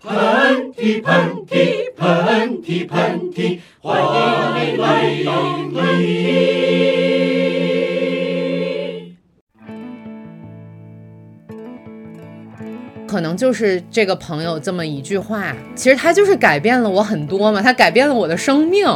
[0.00, 5.32] 喷嚏喷嚏喷嚏喷嚏，欢迎来到
[5.74, 6.38] 喷嚏。
[13.08, 18.86] 可能就是这个朋友这么一句话，其实他就是改变了我很多嘛，他改变了我的生命。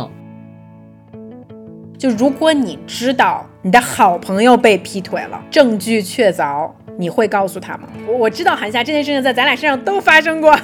[1.98, 7.88] 就如果你知道你的好朋友被劈腿了，证据确凿，你会告诉他吗？
[8.06, 10.56] 我我知道韩夏这件事情在咱俩身上都发生过。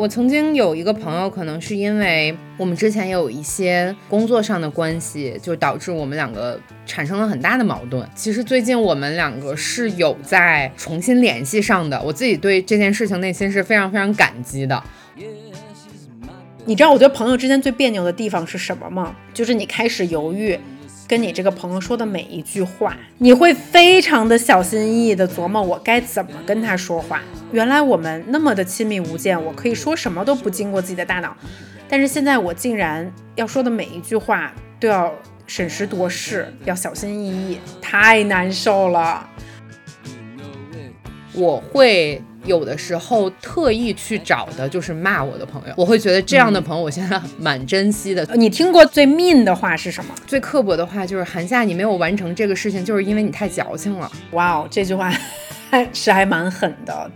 [0.00, 8.08] 我曾经有一个朋友，可能是因为我们之前有一些工作上的关系，就导致我们两个产生了很大的矛盾。
[8.14, 14.82] 其实最近我们两个是有在重新联系上的，我自己对这件事情内心是非常非常感激的。
[16.64, 19.14] 你知道我觉得朋友之间最别扭的地方是什么吗？
[19.34, 20.58] 就是你开始犹豫，
[21.10, 27.20] 跟你这个朋友说的每一句话，你会非常的小心翼翼的琢磨我该怎么跟他说话。
[27.50, 31.36] 原来我们那么的亲密无间，我可以说什么都不经过自己的大脑，
[31.88, 35.12] 但是现在我竟然要说的每一句话都要
[35.48, 39.28] 审时度势，要小心翼翼，太难受了。
[41.32, 42.22] 我会。
[42.46, 48.26] 有的时候特意去找的就是骂我的朋友，我会觉得这样的朋友我现在蛮珍惜的。
[48.34, 50.14] 你听过最 mean 的话是什么？
[50.26, 54.10] 最刻薄的话就是韩夏，你没有完成这个事情，就是因为你太矫情了。
[54.32, 55.12] 哇哦，这句话
[55.92, 57.10] 是还蛮狠的。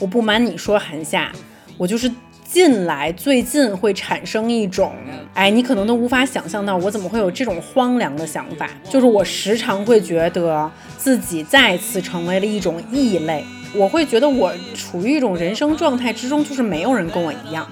[0.00, 1.30] 我不瞒你说，韩夏，
[1.76, 2.10] 我就是
[2.42, 4.92] 近来最近会产生一种，
[5.34, 13.44] 哎，你可能都无法想象到我怎么会有这种荒凉的想法，就是我时常会觉得自己再次成为了一种异类。
[13.72, 17.66] 我会觉得我处于一种人生状态之中，就是没有人跟我一样。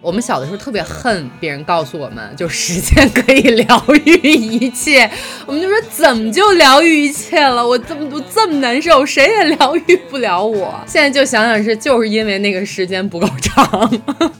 [0.00, 5.10] 我们小的时候特别恨别人告诉我们，就时间可以疗愈一切，
[5.44, 7.66] 我们就说怎么就疗愈一切了？
[7.66, 10.80] 我这么多这么难受，谁也疗愈不了我。
[10.86, 14.00] 现在就想想是就是因为那个时间不够长。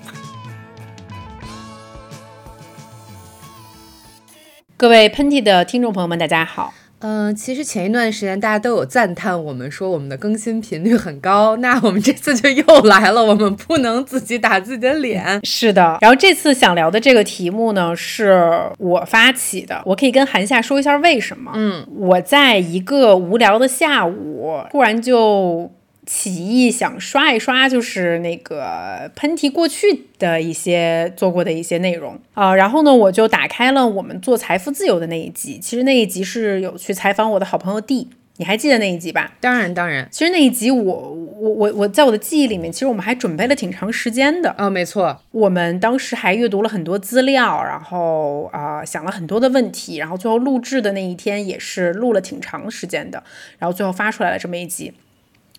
[4.77, 6.73] 各位喷嚏的听众朋友们，大家好。
[7.01, 15.41] 嗯，其实前一段时间大家都有赞叹我们说我们的更新频率很高，那我们这次就又来了，我们不能自己打自己的脸。
[15.45, 21.53] 是的，然后这次想聊的这个题目呢，是我发起的，我可以跟韩夏说一下为什么。
[21.55, 25.71] 嗯，我在一个无聊的下午，突然就。
[26.11, 35.59] 起意想刷一刷，就是那个喷嚏过去的一些做过的一些内容啊，然后呢，我就打开了我们做财富自由的那一集。
[35.59, 38.09] 其实那一集是有去采访我的好朋友 D，
[38.39, 39.35] 你还记得那一集吧？
[39.39, 40.09] 当然，当然。
[40.11, 45.21] 其实那一集我我我我在我的记忆里面，其实我们还准备了挺长时间的啊，没错。
[45.31, 53.23] 我们当时还阅读了很多资料，然后啊想了很多的问题，然后最后录制的那一天也是录了挺长时间的，
[53.59, 54.95] 然后最后发出来了这么一集。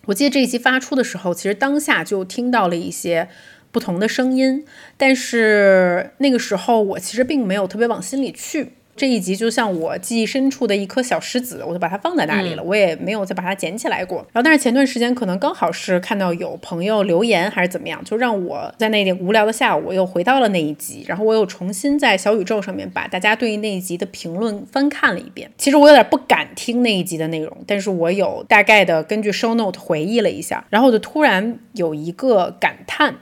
[0.10, 3.30] 我记得这一集发出的时候，其实当下就听到了一些
[3.72, 4.66] 不同的声音，
[4.98, 8.74] 但是那个时候我其实并没有特别往心里去。
[9.00, 14.18] 这一集就像我记忆深处的一颗小石子，我就把它放在那里了，我也没有再把它捡起来过。
[14.34, 25.50] 然后，但是前段时间可能刚好是看到有朋友留言还是怎么样，就让我在那点无聊的下午，我又回到了那一集，然后我又重新在小宇宙上面把大家对那一集的评论翻看了一遍。
[25.58, 33.16] 其实我有点不敢听那一集的内容，但是我有大概的根据 show note 回忆了一下，然后我就突然有一个感叹，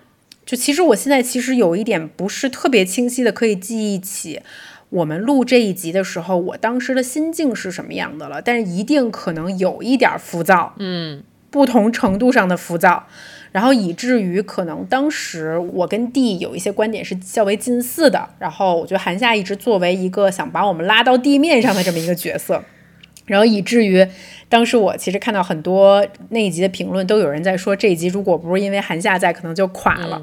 [0.44, 4.41] 就其实我现在其实有一点不是特别清晰的可以记忆起。
[4.90, 8.42] 我们录这一集的时候，我当时的心境是什么样的了？
[8.42, 13.06] 但是一定可能有一点浮躁，嗯，不同程度上的浮躁，
[13.52, 18.30] 然后以至于可能当时我跟 D 有一些观点是较为近似的。
[18.40, 22.64] 然后我觉得韩夏一直作为一个想把我们拉到地面上的这么一个角色，
[23.28, 24.08] 然后以至于
[24.48, 30.22] 当时我其实看到很多那一集的评论，都有人在说这一集如果不是因为韩夏在，可能就垮了。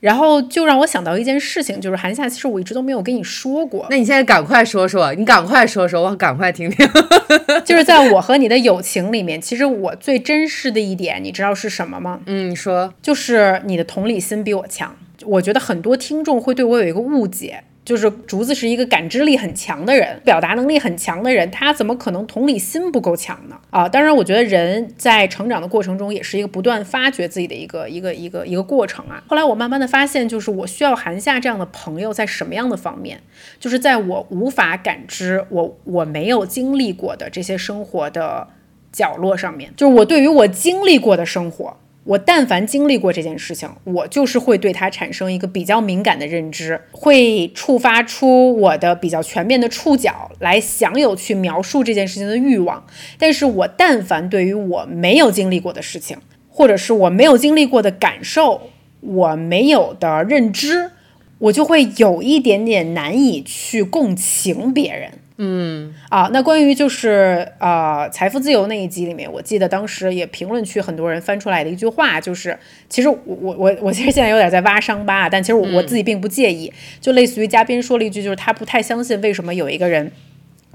[0.00, 3.86] 然后就让我想到一件事情，就是韩夏，其实我一直都没有跟你说过。
[3.90, 6.88] 那你现在赶快说说，你赶快说说，我赶快听听。
[7.64, 12.20] 就是在我和你的友情里面，其实我最珍视的一点，你知道是什么吗？
[12.26, 14.96] 嗯，你说，就是你的同理心比我强。
[15.26, 17.62] 我觉得很多听众会对我有一个误解。
[17.84, 23.58] 就是竹子是一个感知力很强的人，表达能力很强的人，他怎么可能同理心不够强呢？
[23.70, 29.22] 啊，当然，我觉得人在成长的过程中也是一个不断发掘自己的一个一个一个一个过程啊。
[29.26, 33.20] 后来我慢慢的发现，就是我需要韩夏这样的朋友在什么样的方面？
[33.58, 38.46] 就是在我无法感知我我没有经历过的这些生活的
[38.92, 41.76] 角落上面，就是我对于我经历过的生活。
[42.04, 52.84] 我但凡经历过这件事情，我就是会对它产生一个比较敏感的认知，会触发出我的比较全面的触角，来享有去描述这件事情的欲望。
[53.18, 56.16] 但是我但凡对于我没有经历过的事情，
[56.48, 58.70] 或者是我没有经历过的感受，
[59.00, 60.92] 我没有的认知，
[61.38, 65.12] 我就会有一点点难以去共情别人。
[65.42, 72.58] 嗯啊，那关于就是呃财富自由那一集里面，我记得当时也评论区很多人翻出来的一句话，就是
[72.90, 76.70] 其实我我我我其实现在有点在挖伤疤，但其实我我自己并不介意，
[77.00, 80.12] 就类似于嘉宾说了一句，就是他不太相信为什么有一个人。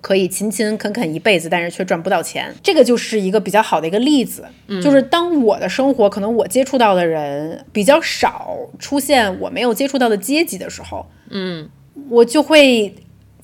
[0.02, 4.46] 可以勤勤恳恳一辈子，但是却赚不到钱，这个就是一个比较好的一个例子。
[4.80, 11.68] 就是当我的生活可能我接触到的人比较少，出现我没有接触到的阶级的时候，嗯，
[12.10, 12.94] 我就会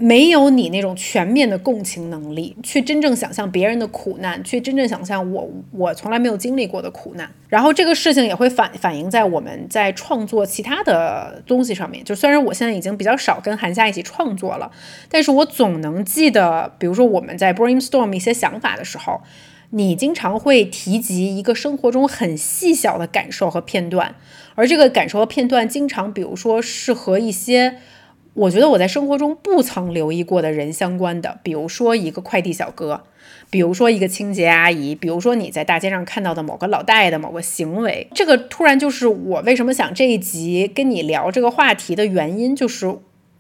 [0.01, 7.29] 没有你那种全面的共情能力，去真正想象别人的苦难，去真正想象我我从来没有经历过的苦难。
[7.47, 12.03] 然后这个事情也会反反映在我们在创作其他的东西上面。
[12.03, 14.71] 就虽然我现在已经比较少跟韩夏一起创作了，
[15.07, 19.21] 但是我总能记得，比如说我们在 brainstorm 一些想法的时候，
[19.69, 24.15] 你经常会提及一个生活中很细小的感受和片段，
[24.55, 27.75] 而这个感受和片段经常，比如说是和一些。
[28.33, 33.03] 我觉得我在生活中不曾留意过的人相关的，比如说一个快递小哥，
[33.49, 42.95] 比如说一个清洁阿姨，比如说你在大街上看到的某个老大爷的某个行为，这个突然就是我为什么想这一集跟你聊这个话题的原因，就是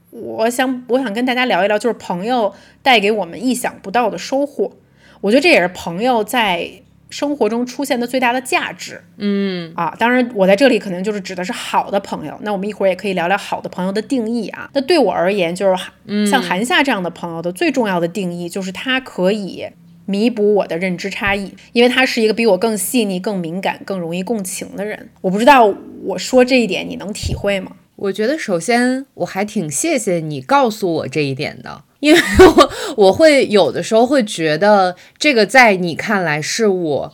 [0.09, 4.73] 我想我想跟大家聊一聊，就是朋友带给我们意想不到的收获。
[5.21, 6.81] 我觉得这也是朋友在。
[7.11, 12.35] 生活中出现的最大的价值，嗯啊，当然我在这里可能就是指的是好的朋友。
[12.41, 14.69] 那我们一会儿也可以聊聊好的朋友的定义啊。
[14.73, 19.67] 那对我而言，就是像韩夏这样的朋友的最重要的定义，就是他可以
[20.05, 25.09] 弥补我的认知差异，因为他是一个比我更细腻、更敏感、更容易共情的人。
[25.21, 25.73] 我不知道
[26.03, 27.73] 我说这一点你能体会吗？
[27.97, 31.83] 我觉得首先我还挺谢谢你告诉我这一点的。
[32.01, 32.71] 因为我
[33.07, 37.13] 我会有的时候会觉得这个在你看来是我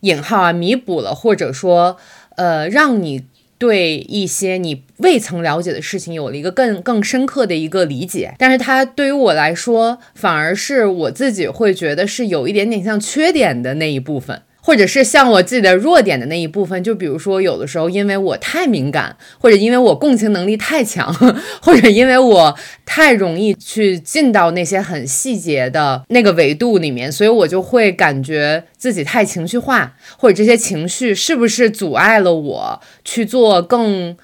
[0.00, 1.98] 引号啊弥补了，或者说
[2.36, 3.24] 呃让你
[3.58, 14.42] 对一些你未曾了解的事情有了一个更更深刻的一个理解，但是它对于我来说反而是我自己会觉得是有一点点像缺点的那一部分。
[14.66, 21.14] 或者是像我自己的弱点的那一部分，就比如说有的时候因为我太敏感，或者因为我共情能力太强，
[21.62, 34.16] 或者因为我太容易去进到那些很细节的那个维度里面，所以我就会感觉自己太情绪化，或者这些情绪是不是阻碍了我去做更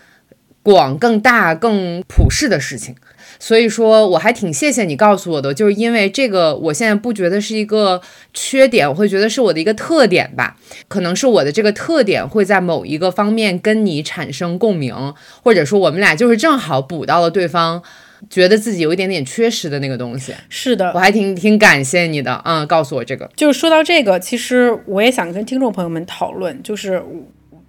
[0.64, 2.96] 广、更大、更普世的事情？
[3.42, 8.00] 所以说，我还挺谢谢你告诉我的，就是因为这个，我现在不觉得是一个
[8.32, 10.56] 缺点，我会觉得是我的一个特点吧。
[10.86, 14.94] 可能是我的这个特点会在某一个方面跟你产生共鸣，
[15.42, 17.82] 或者说我们俩就是正好补到了对方
[18.30, 20.32] 觉得自己有一点点缺失的那个东西。
[20.48, 23.28] 是的，我还挺挺感谢你的，嗯，告诉我这个。
[23.34, 27.02] 就是说到这个，其实我也想跟听众朋友们讨论，就是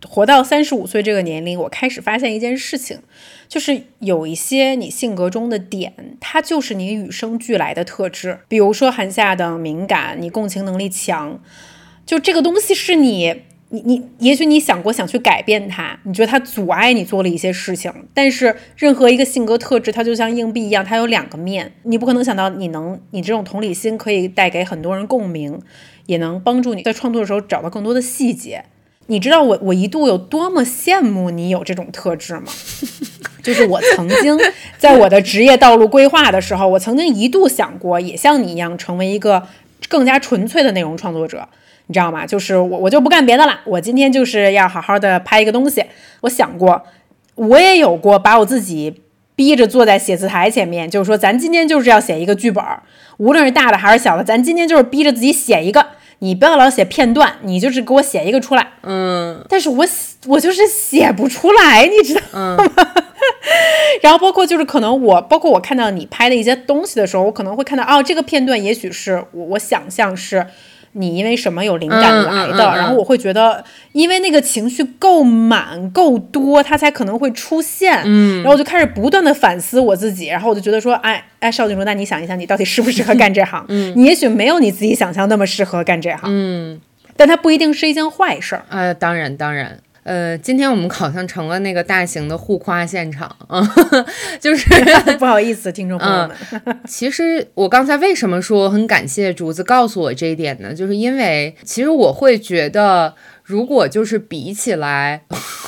[0.07, 2.99] 活到三十五岁这个年龄，我开始发现一件事情。
[3.47, 8.39] 就是有一些你性格中的点，它就是你与生俱来的特质。
[8.47, 11.39] 比如说韩夏的敏感，你共情能力强，
[12.03, 17.93] 就这个东西是你，你你，也许你想过想去改变它，你觉得它阻碍你做了一些事情。
[18.15, 25.61] 但是任何一个性格特质，它就像硬币一样，它有两个面，你不可能想到你能，你这种同理心可以带给很多人共鸣，
[26.07, 28.65] 也能帮助你在创作的时候找到更多的细节。
[29.07, 32.45] 你知道我我一度有多么羡慕你有这种特质吗？
[33.43, 34.39] 就是我曾经
[34.77, 39.45] 在我的职业道路规划的时候，我曾经一度想过，也像你一样成为一个
[39.89, 41.45] 更加纯粹的内容创作者，
[41.87, 42.25] 你知道吗？
[42.25, 45.83] 就是我我就不干别的了，我今天就是要好好的拍一个东西。
[46.21, 46.81] 我想过，
[47.35, 49.01] 我也有过把我自己
[49.35, 52.63] 逼着坐在写字台前面，就是说咱今天就是要写一个剧本，
[53.17, 55.85] 无论是大的还是小的，咱今天就是逼着自己写一个。
[56.23, 58.65] 你不要老写片段，你就是给我写一个出来。
[58.83, 59.85] 嗯，但是我
[60.25, 62.57] 我就是写不出来，你知道吗？
[64.01, 70.47] 然后包括就是可能我，包括我看到你拍的一些东西的时候，我可能会看到哦，这个片段也许是我我想象是。
[70.93, 72.57] 你因为什么有灵感来的？
[72.75, 78.01] 然后我会觉得，因为那个情绪够满够多，它才可能会出现。
[78.05, 83.63] 嗯，然后我就开始不断的反思我自己，然后我就觉得说，哎哎，邵静茹，那你想一想，你到底适不适合干这行？
[83.69, 86.21] 嗯，你也许没有你自己想象那么适合干这行。
[86.25, 86.79] 嗯，
[87.17, 88.63] 但它不一定是一件坏事儿。
[88.69, 89.79] 呃，当然当然。
[90.03, 93.61] 呃，今天我们好像成了那个大型的互夸现场啊，
[94.39, 94.67] 就是
[95.17, 96.79] 不好意思，听众朋友们。
[96.85, 100.73] 其实我刚才为什么说很感谢竹子告诉我这一点呢？
[100.73, 105.23] 就是因为其实我会觉得，如果就是比起来，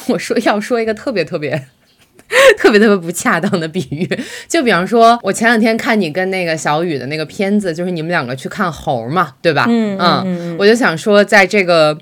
[0.10, 1.68] 我说要说一个特别特别
[2.60, 4.06] 特别特别不恰当的比喻，
[4.50, 9.66] 就比方说，我前两天看你跟那个小雨的那个片子，就是你们两个去看猴嘛，对吧？
[9.70, 11.98] 嗯嗯，我就想说，在这个。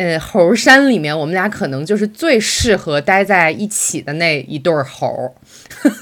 [0.00, 5.34] 呃猴山里面，我们俩可能就是最适合待在一起的那一对猴。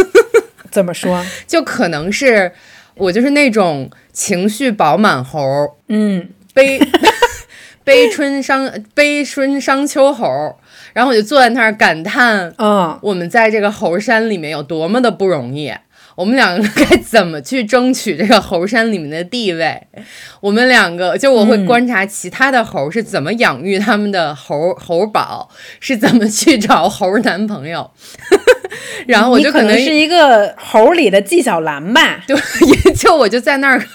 [0.70, 1.24] 怎么说？
[1.48, 2.52] 就可能是
[2.94, 6.78] 我就是那种情绪饱满猴，嗯，悲
[7.82, 10.56] 悲春伤悲春伤秋猴，
[10.92, 15.74] 然后我就坐在那儿感叹，嗯，我们在这个猴山里面有多么的不容易。
[16.18, 19.80] 我们两个该怎么去争取这个猴山里面的地位？
[20.40, 25.48] 我们两个就我会观察其他的猴是怎么养育他们的猴猴宝，
[25.78, 27.88] 是怎么去找猴男朋友。
[29.06, 32.25] 然后我就可能是一个猴里的纪晓岚吧？
[32.26, 32.37] 对，
[32.84, 33.78] 也就我就在那儿，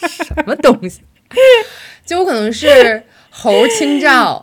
[0.00, 1.02] 什么东西？
[2.06, 4.42] 就我可能是猴清照。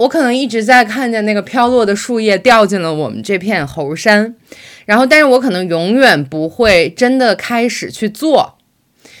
[0.00, 4.34] 我可能一直在看见那个飘落的树叶掉进了我们这片猴山，
[4.86, 8.56] 然后，但是我可能永远不会真的开始去做。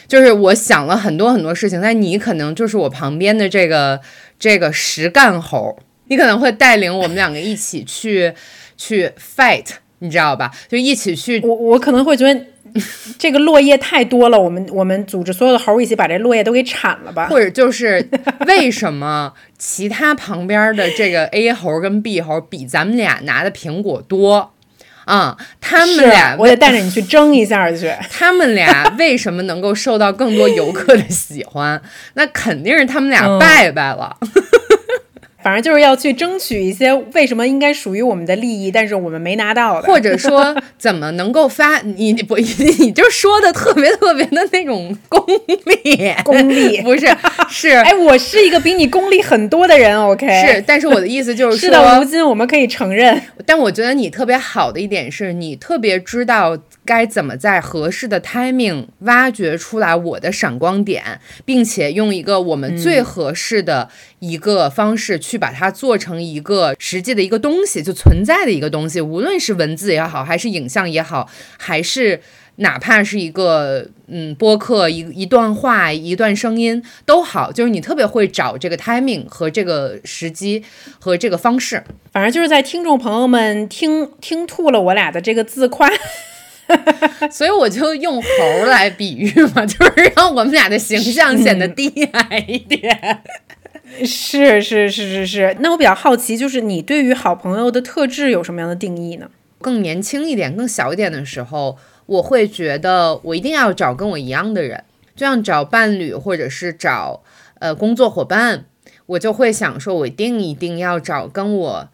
[0.08, 4.00] 就是我想了很多很多事情，但你可能就是我旁边的这个
[4.38, 8.32] 这个实干猴，你可能会带领我们两个一起去
[8.78, 9.66] 去 fight，
[9.98, 10.50] 你知道吧？
[10.66, 11.40] 就一起去。
[11.42, 12.40] 我我可能会觉得。
[13.18, 17.28] 这个落叶太多了，我们我们组织所有的猴一起把这落叶都给铲了吧？
[17.28, 18.08] 或者就是
[18.46, 24.52] 为什么其他旁边的这个 A 猴跟 B 猴比咱们俩拿的苹果多
[25.04, 25.36] 啊？
[25.60, 27.92] 他们俩我得带着你去争一下去。
[28.10, 31.80] 他们俩为什么能够受到更多游客的喜欢？
[32.14, 34.16] 那肯定是他们俩拜拜了。
[35.42, 42.36] 反正就是要去争取一些为什么应该属于我们的利益，但是我们没拿到的，或者说怎么能够发你不
[42.78, 46.14] 你就说的特别特别的那种功利。
[46.24, 46.80] 功利。
[46.82, 47.08] 不是
[47.48, 47.70] 是。
[47.80, 50.26] 哎，我是一个比你功利很多的人，OK。
[50.46, 56.56] 是，但是我的意思就是说，事到如今我们可以承认，但我觉得你特别好的一点是你特别知道
[56.90, 63.88] 该怎么在合适的 timing 挖掘出来我的闪光点，并且用一个我们最合适的
[64.20, 65.40] 一个方式去。
[65.40, 72.20] 把它做成一个实际的一个东西，就存在的一个东西，无论是文字也好，还是影像也好，还是
[72.56, 80.62] 哪怕是一个嗯播客一一段话一段声音都好，就是你特别会找这个 timing 和这个时机
[80.98, 81.82] 和这个方式，
[82.12, 85.90] 反正就是在听众朋友们听听吐了我俩的这个自夸，
[87.30, 93.22] 所以我就用猴来比喻嘛， 就是让我们俩的形象显得低矮一点。
[94.04, 99.28] 是是是是是，那我比较好奇，就是你对于好朋友的特质有什么样的定义呢？
[99.60, 104.84] 更年轻一点、更小一点的时候，我会觉得我一定要找跟我一样的人，
[105.14, 107.22] 就像找伴侣或者是找
[107.58, 108.64] 呃工作伙伴，
[109.06, 111.88] 我就会想说，我一定一定要找跟我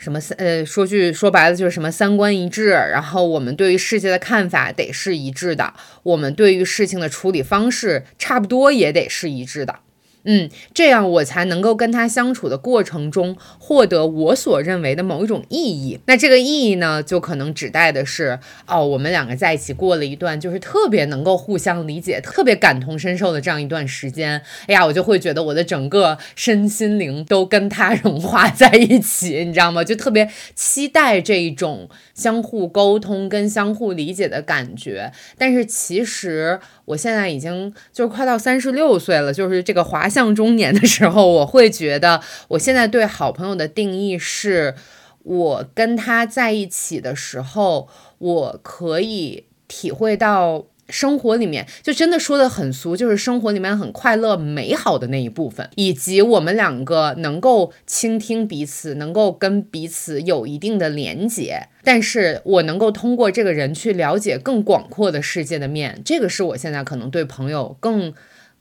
[0.00, 9.80] 什么三呃说句说白了就是什么三观一致，然后我们对于世界的看法得是一致的，我们对于事情的处理方式差不多也得是一致的。
[10.24, 15.98] 嗯，这样我才能够跟他相处的过程中获得我所认为的某一种意义。
[16.06, 24.42] 那这个意义呢，就可能指代的是，哦，我们两个在一起过了一段就是特别能够互相理解、特别感同身受的这样一段时间。
[24.66, 29.82] 哎呀，我就会觉得我的整个身心灵都跟他 融化在一起，你知道吗？
[29.82, 35.12] 就特别期待这一种相互沟通跟相互理解的感觉。
[35.38, 36.60] 但是其实。
[36.90, 44.74] 我现在已经就快到三十六岁了，就是这个滑向中年的时候，我会觉得，我现在对好朋友的定义是，
[45.22, 50.66] 我跟他在一起的时候，我可以体会到。
[50.90, 61.68] 生活里面就真的说的很俗，就是生活里面很快乐美好的那一部分，以及我们两个能够倾听彼此，能够跟彼此有一定的连接。
[61.82, 68.12] 但是我能够通过这个人去了解更广阔的世界的面，这个是我现在可能对朋友更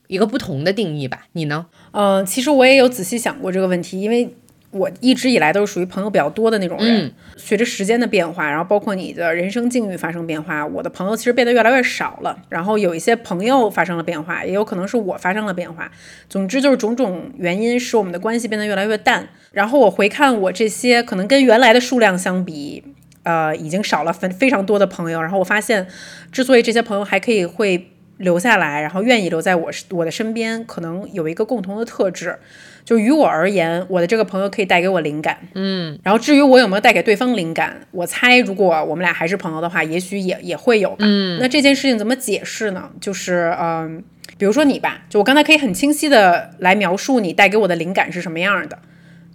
[0.07, 1.27] 一个不同的定义吧。
[1.33, 1.67] 你呢？
[1.91, 4.35] 嗯，其实我也有仔细想过这个问题，因为。
[4.71, 7.11] 我一直以来都是属于朋友比较多的那种人。
[7.35, 12.37] 随着时间的变化，然后包括你的人生境遇发生变化，我的朋友其实变得越来越少了。
[12.49, 15.91] 然后有一些朋友发生了变化，也有可能是我发生了变化。
[16.29, 19.27] 总之就是种种原因使我们的关系变得越来越淡。
[19.51, 22.83] 然后我回看我这些可能跟原来的数量相比，
[23.23, 25.19] 呃，已经少了非非常多的朋友。
[25.19, 25.87] 然后我发现，
[26.31, 32.37] 之所以这些朋友还可以会留下来，然后愿意留在我我的身边，可能有一个共同的特质。
[32.85, 40.97] 就于我而言，我的这个朋友可以带给我灵感，嗯，然后至于我有没有带给对方灵感，我猜如果我们俩还是朋友的话，也许也也会有吧。
[41.01, 42.89] 嗯，那这件事情怎么解释呢？
[42.99, 44.03] 就是，嗯，
[44.37, 48.79] 比如说你吧，就我刚才可以很清晰的来描述你带给我的灵感是什么样的。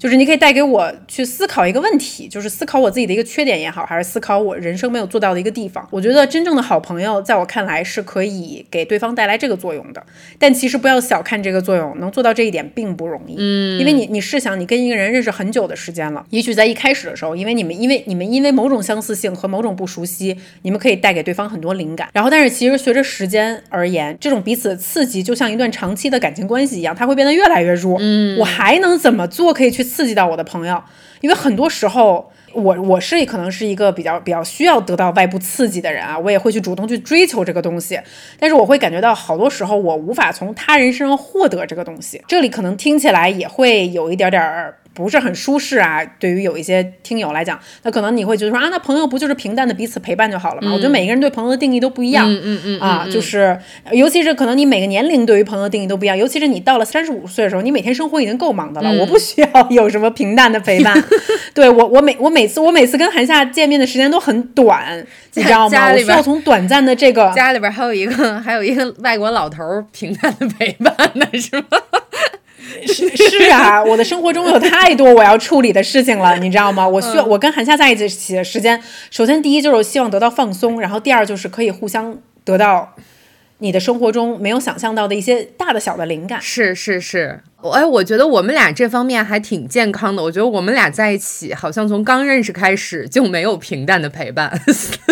[0.04, 5.88] 就是你可以带给我去思考一个问题，就是思考我自己的一个缺点也好，还是思考我人生没有做到的一个地方。
[5.90, 10.04] 我觉得真正的好朋友，在我看来是可以给对方带来这个作用的。
[10.38, 13.36] 但其实不要小看这个作用，能做到这一点并不容易。
[13.38, 22.10] 嗯，因为你你试想，你跟一个人认识很久的时间了，也许在一开始的时候，因为你们因为你们因为某种相似性和某种不熟悉，你们可以带给对方很多灵感。
[22.12, 27.96] 然后，但是其实随着时间而言，这种彼此刺激就像一段长期的感情关系一样，它会变得越来越弱。
[28.02, 30.82] 嗯，我还能怎么做可以去刺激到我的朋友？
[31.20, 38.00] 因为很多时候，我我是可能是一个比较比较需要得到外部刺激的人啊，我也会去主动去追求这个东西。
[38.40, 42.20] 但是我会感觉到好多时候我无法从他人身上获得这个东西。
[42.26, 44.76] 这里可能听起来也会有一点点儿。
[44.94, 50.70] 不是很舒适啊，对于有一些听友来讲，那可能你会觉得说啊，那朋友不就是平淡的彼此陪伴就好了吗？
[50.72, 53.58] 我觉得每个人对朋友的定义都不一样，嗯嗯嗯啊，就是
[53.92, 60.94] 尤其是可能你每个年龄对于朋友的定义都不一样，尤其是你到了三十五岁的时候，你每天生活已经够忙的了，我不需要有什么平淡的陪伴。
[61.52, 65.90] 对我，我每我每次我每次跟韩夏见面的时间都很短， 你知道吗？
[65.92, 71.78] 我需要从短暂的这个家里边还有一个还有一个外国老头平淡的陪伴呢，是吗？
[72.86, 76.86] 是 是啊，我的生活中有太多我要处理的事情了，你知道吗？
[76.86, 78.80] 我需要我跟韩夏在一起的时间，
[79.10, 82.94] 首先第一就是希望得到放松，然后第二就是可以互相得到。
[83.58, 87.40] 你的生活中没有想象到的一些大的小的灵感，是是是，
[87.72, 90.22] 哎，我觉得我们俩这方面还挺健康的。
[90.22, 94.48] 我觉得我们俩在一起，好像从刚认识开始就没有平淡的陪伴。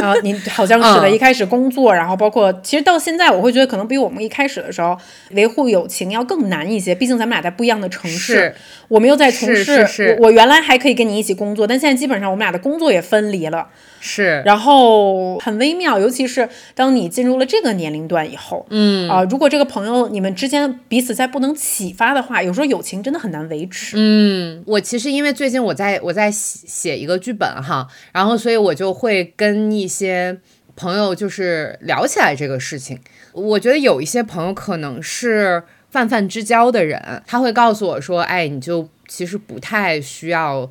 [0.02, 4.98] 啊，你好像是的，一开始工作，然后包括其实到现在，我会觉得可能比我们一开始的时候
[5.30, 6.94] 维护友情要更难一些。
[6.94, 8.52] 毕竟咱们俩在不一样的城市，
[8.88, 13.68] 我们又在从事，我我原来还可以跟你一起工作，但现在基本上我们俩的工作也分离了。
[14.04, 23.94] 是，然后很微妙，尤其是当你进入了这个年龄段以后，嗯啊，如果这个朋友你们之间彼此再不能启发的话，有时候友情真的很难维持。
[23.96, 30.36] 嗯，我其实因为最近我在我在写写一个剧本哈，然后所以我就会跟一些
[30.74, 32.98] 朋友就是聊起来这个事情。
[33.32, 40.68] 我觉得有一些朋友可能是泛泛之交的人，他会告诉我说，哎，你就其实不太需要。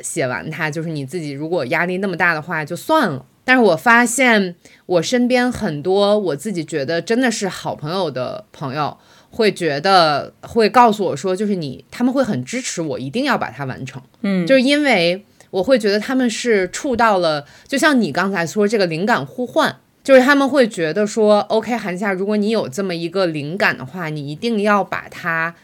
[0.00, 1.30] 写完它，就是你自己。
[1.30, 3.24] 如果压力那么大的话，就算了。
[3.44, 8.96] 但是我发现我身边很多我自己觉得真的是好朋友的朋友，
[9.30, 14.00] 会觉得会告诉我说，就是你他们会很支持我，一定要把它完成。
[14.22, 25.54] 嗯，就是因为我会觉得他们是触到了，就像你刚才说这个灵感互换，就是他们会觉得说，OK，韩夏，如果你有这么一个灵感的话，你一定要把它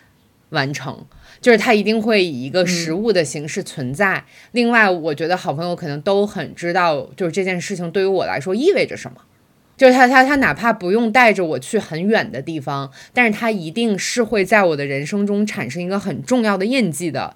[0.50, 1.06] 完成。
[1.40, 4.24] 就是他一定会以一个实物的形式存在。
[4.52, 9.18] 另外，我觉得好朋友可能都很知道，就是这件事情对于我来说意味着什么。
[9.76, 17.34] 就是他他他哪怕不用带着我去很远的地方，但是他一定是会在我的人生中产生一个很重要的印记的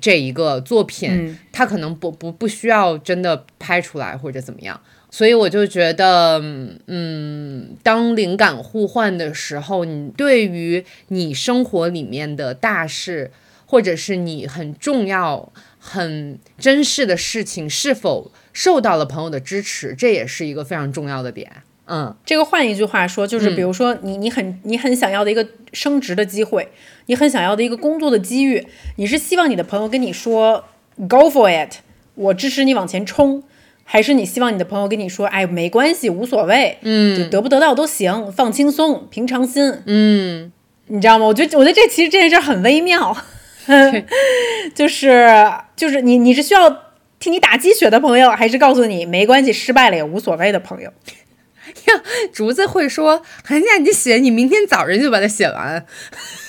[0.00, 1.36] 这一个作品。
[1.52, 4.80] 他可能不不不需要真的拍出来或者怎么样。
[5.10, 6.40] 所以我就觉得，
[6.86, 13.30] 嗯，当灵感互换的时候，你对于你生活里面的大事。
[13.72, 21.50] 或者是你很重要、很珍视的事情，是否受到了朋友的支持，这也是一个非常重要的点。
[21.86, 26.68] 嗯，这个换一句话说，就是比如说你你很你很想要的一个升职的机会，
[27.06, 30.66] 你很想要的一个工作的机遇，你是希望你的朋友跟你说
[31.08, 31.76] “Go for it”，
[32.14, 33.42] 我支持你往前冲，
[33.84, 39.72] 还是你希望你的朋友跟你说“哎，没关系，无所谓，嗯，就得不得到都行，放轻松，平常心”。
[39.86, 40.52] 嗯，
[40.88, 41.24] 你知道吗？
[41.24, 43.16] 我觉得我觉得这其实这件事很微妙。
[44.74, 45.28] 就是
[45.76, 46.70] 就是你你是需要
[47.18, 50.90] 替你打鸡血的朋友，还是告诉你没关系，失败了也无所谓的朋友？
[51.86, 55.84] 呀，竹子会说：“寒假你写，你明天早晨就把它写完。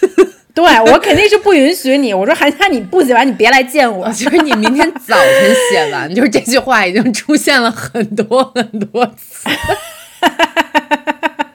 [0.54, 2.14] ”对我肯定是不允许你。
[2.14, 4.08] 我说寒假你不写完，你别来见我。
[4.12, 9.50] 就是你明天早晨写完，就是这句话已经出现了很多很多次。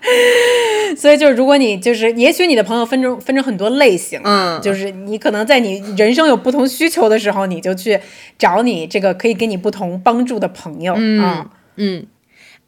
[0.97, 7.99] 所以就是，如果你就是，也许你的朋友分成分成很多类型，嗯，就是你可能在你人生有不同需求的时候，你就去
[8.37, 12.07] 找你这个可以给你不同帮助的朋友，嗯嗯。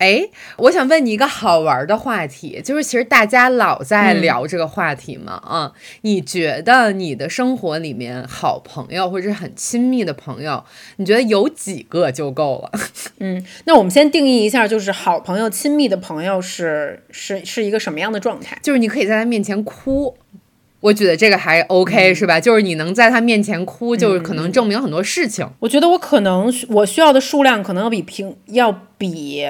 [0.01, 10.65] 哎，我想问你一个好玩的话题，就是其实大家老在聊这个话题嘛，啊，你觉得你的生活里面好朋友或者是很亲密的朋友，
[10.97, 12.81] 你觉得有几个就够了？
[13.21, 18.59] 嗯，那我们先定义一下，就是好朋友、亲密的朋友是是是一个什么样的状态？
[18.63, 20.17] 就是你可以在他面前哭，
[20.81, 22.41] 我觉得这个还 OK 是吧？
[22.41, 25.47] 就是你能在他面前哭，就是可能证明很多事情。
[25.61, 29.45] 我觉得我可能我需要的数量可能要比平要比。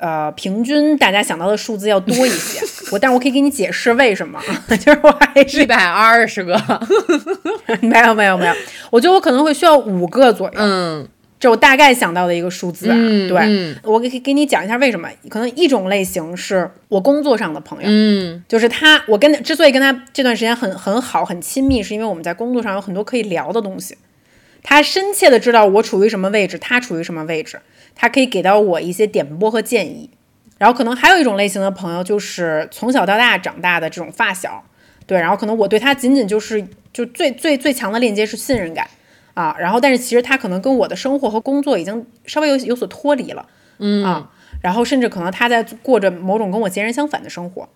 [0.00, 2.60] 呃，平均大家想到的数字要多一些，
[2.94, 4.40] 我，但是我可以给你解释为什么，
[4.78, 6.56] 就是我还是一百二十个，
[7.82, 8.54] 没有没有没有，
[8.92, 10.52] 我觉得我可能会需要五个左右。
[10.54, 11.04] 嗯
[11.40, 15.08] 这我大概想到的一个数字啊，嗯对、嗯我给给你讲一下为什么。
[15.28, 23.96] 可能一种类型是我工作上的朋友，嗯就是他，我跟之所以跟他这段时间很很好很亲密，是因为我们在工作上有很多可以聊的东西。
[24.62, 27.60] 他深切的知道我处于什么位置，他处于什么位置，
[27.94, 30.10] 他可以给到我一些点拨和建议。
[30.58, 34.64] 然后可能还有一种类型的朋友，就是从小到大长大的这种发小，
[35.06, 38.84] 对，然后可能我对他仅仅就是就最最最强的链接是信任感
[39.38, 43.46] 啊，然后但是其实他可能跟我的生活和工作已经稍微有有所脱离了，
[43.78, 47.68] 嗯啊，然后甚至可能他在过着某种跟我截然相反的生活。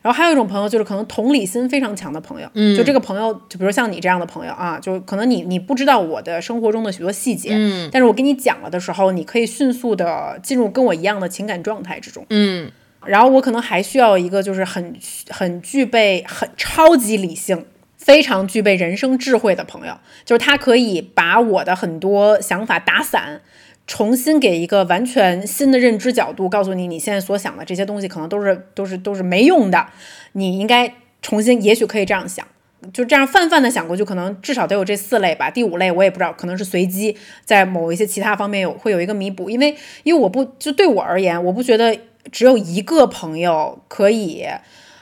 [0.00, 12.70] 然后还有一种朋友，就是可能同理心非常强的朋友，嗯，就这个朋友，就比如像你这样的朋友啊，就可能你你不知道我的生活中的许多细节，嗯，但是我跟你讲了的时候，你可以迅速的进入跟我一样的情感状态之中，嗯
[13.06, 14.94] 然后我可能还需要一个就是很
[15.30, 17.64] 很具备很超级理性。
[18.08, 23.42] 非常具备人生智慧的朋友，就是他可以把我的很多想法打散，
[23.86, 29.88] 重新给一个完全新的认知角度，告诉你你现在所想的这些东西可能都是都是都是没用的，
[30.32, 30.90] 你应该
[31.20, 32.46] 重新，也许可以这样想。
[32.94, 35.50] 就这样泛泛的想过，就可能至少得有这四类吧。
[35.50, 39.50] 第五类我也不知道，可能是随机，在某一些其他方面有会有一个弥补。
[39.50, 41.94] 因为因为我不就对我而言，我不觉得
[42.32, 44.46] 只有一个朋友可以，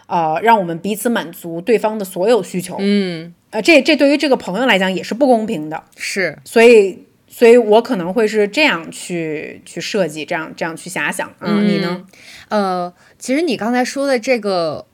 [0.06, 2.76] 呃，让我们彼此满足对方的所有需求。
[2.78, 5.82] 嗯，呃，这这对于这个朋友来讲也是不公平的。
[5.96, 11.32] 是，所以，所以我可能会是这样去去设计，这样这样去遐想。
[11.40, 12.04] 嗯，你呢？
[12.48, 14.86] 呃，其实你刚才说的这个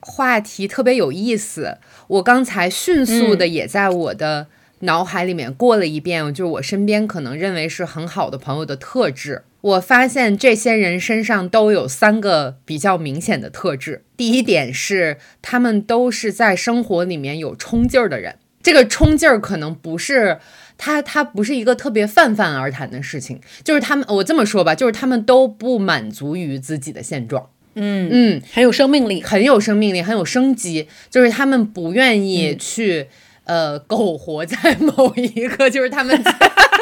[0.00, 4.46] 话题特别有意思，我刚才迅速的也在我的
[4.80, 9.42] 脑海里面过了一遍，就是我身边可能认为是很好的朋友的特质。
[9.64, 14.04] 我发现这些人身上都有三个比较明显的特质。
[14.14, 18.36] 第一点是，他们都是在生活里面有冲劲儿的人。
[18.62, 20.38] 这个冲劲儿可能不是
[20.76, 27.48] 他，他不是一个特别泛泛而谈的事情，就是他们，我这么说吧，就是他们都不满足于自己的现状。
[27.74, 29.22] 嗯嗯，很有生命力。
[29.22, 33.06] 很有生命力，很有生机，就是他们不愿意去、
[33.44, 36.22] 呃苟活在某一个，就是他们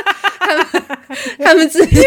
[0.47, 0.67] 他们
[1.39, 2.01] 他们自己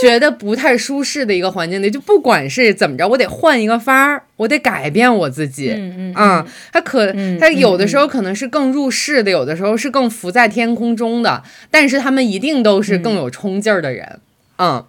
[0.00, 5.70] 觉得不太舒适的一个环境里，就不管是怎么着，我得换一个法儿，我得改变我自己。
[5.76, 14.20] 嗯嗯啊、他可嗯他有的时候可能是更入世的，有的时候是更浮在天空中的，但是他们一定都是更有冲劲儿的人。
[14.58, 14.84] 嗯，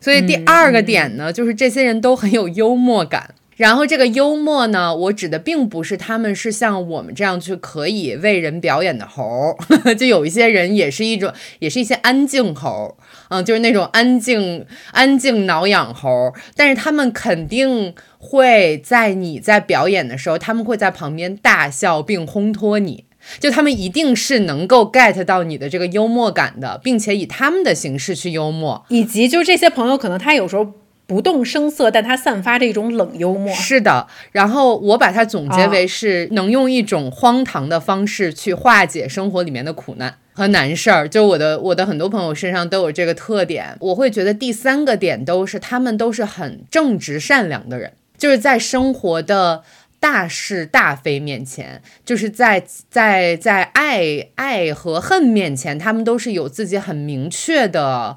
[0.00, 3.34] 所以第二个点呢，就是这些人都很有幽默感。
[3.58, 12.96] 然后这个幽默呢，我指的并不是他们是像我们这样去可以为人表演的猴儿， 就有一些人也是一种，也是一些安静猴，
[13.30, 16.32] 嗯，就是那种安静、安静挠痒猴。
[16.54, 23.04] 但是他们肯定会在你在表演的时候，他们会在旁边大笑并烘托你。
[23.40, 28.86] 就他们一定是能够 get 到你的这个幽默感的，并且以他们的形式去幽默。
[28.88, 30.72] 以及就这些朋友，可能他有时候
[31.08, 33.52] 不动声色，但他散发着一种冷幽默。
[33.54, 41.08] 是的，然后我把它总结为是能用一种荒唐的方式去化解生活里面的苦难和难事儿。
[41.08, 49.64] 就我的我的很多朋友身上都有这个特点，我会觉得第三个点都是他们都是很正直善良的人，就是在生活的。
[50.00, 58.16] 大是大非面前，就是在在在爱爱和恨面前，他们都是有自己很明确的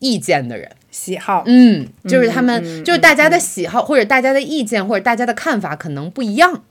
[0.00, 0.70] 意见的人。
[0.94, 6.62] 喜好，嗯，就是他们，嗯就是大家的喜好、或者大家的意见或者大家的看法可能不一样，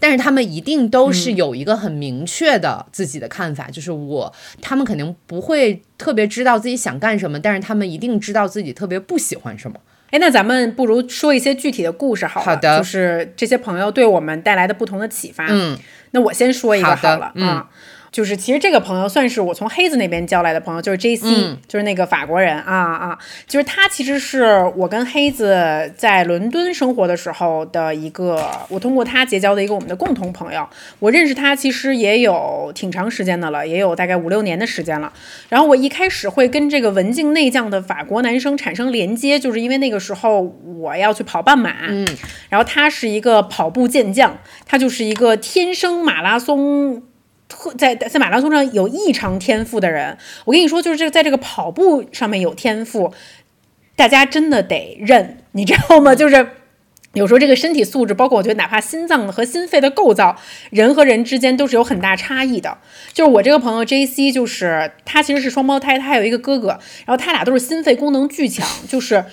[0.00, 9.76] 但是他们一定都是嗯有一个很明确的自己的看法，就是我，他们肯定不会特别知道自己想干什么，但是他们一定知道自己特别不喜欢什么。
[10.10, 12.46] 哎，那咱们不如说一些具体的故事好了。
[12.46, 15.46] 好的就是这些朋友对我们带来的不同的启发。
[15.50, 15.76] 嗯，
[16.12, 17.68] 那我先说一个好的了、嗯啊。
[18.16, 30.66] 就是其实这个朋友算是我从黑子那边交来的朋友，就是 J C，、嗯就是那个法国人啊啊，就是他其实是我跟黑子在伦敦生活的时候的一个，我通过他结交的一个我们的共同朋友。
[30.98, 35.12] 我认识他其实也有挺长时间的了，也有大概五六年的时间了。
[35.50, 40.40] 然后我一开始会跟这个文静内向的法国男生产生连接，就是因为那个时候
[40.78, 42.08] 我要去跑半马，嗯，
[42.48, 47.02] 然后他是一个跑步健将，他就是一个天生马拉松。
[47.48, 53.12] 特在在马拉松上有异常天赋的人，我跟你说，就是这个在这个跑步上面有天赋，
[53.94, 56.14] 大家真的得认，你知道吗？
[56.14, 56.48] 就是
[57.12, 60.36] 有时候这个身体素质，包括我觉得哪怕心脏和心肺的构造，
[60.70, 62.76] 人和人之间都是有很大差异的。
[63.12, 69.24] 就是我这个朋友 J C，就是他其实是双胞胎，他还有一个哥哥，然后他俩都是心肺功能巨强，就是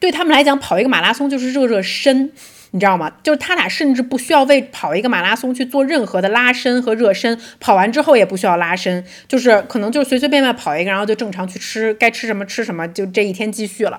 [0.00, 2.32] 对他们来讲跑一个马拉松就是热热身。
[2.76, 3.10] 你知道吗？
[3.22, 13.98] 就是他俩甚至不需要为跑一个马拉松去做任何的拉伸和热身，跑完之后也不需要拉伸，就是可能就是随随便便跑一个，然后就正常去吃，该吃什么吃什么，就这一天继续了。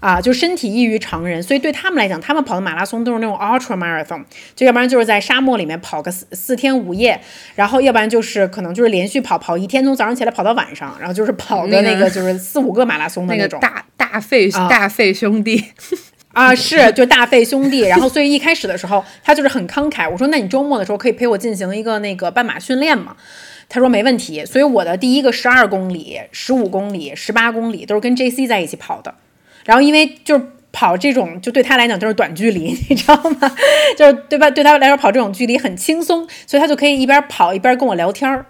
[0.00, 4.22] 啊，就身体异于常人，所以对他们来讲，他们跑的马拉松都是那种 ultra marathon，
[4.54, 7.18] 就要不然就是在沙漠里面跑个四四天五夜，
[7.54, 13.58] 然后要不然就是可能就是连续跑跑一天，从早上起来跑到晚上，然后就是跑的那个就是四五个马拉松的那种。
[13.60, 15.64] 大大费大费兄弟
[16.34, 17.80] 啊，是就大费兄弟。
[17.80, 20.10] 然后所以一开始的时候，他就是很慷慨。
[20.10, 23.16] 我说，那你周末的时候可以陪我进行一个那个半马训练吗？
[23.68, 24.44] 他说没问题。
[24.44, 29.14] 所以我的第一个十二公里、十五公里、十八公里都是跟 J C 在一起跑的。
[29.64, 33.56] 然后，因为就是跑这种，就对他来讲就是短距离， 你知道吗？
[33.96, 34.50] 就是对吧？
[34.50, 38.44] 对他来说跑这种距离很轻松，所以他就可以一边跑一边跟我聊天儿。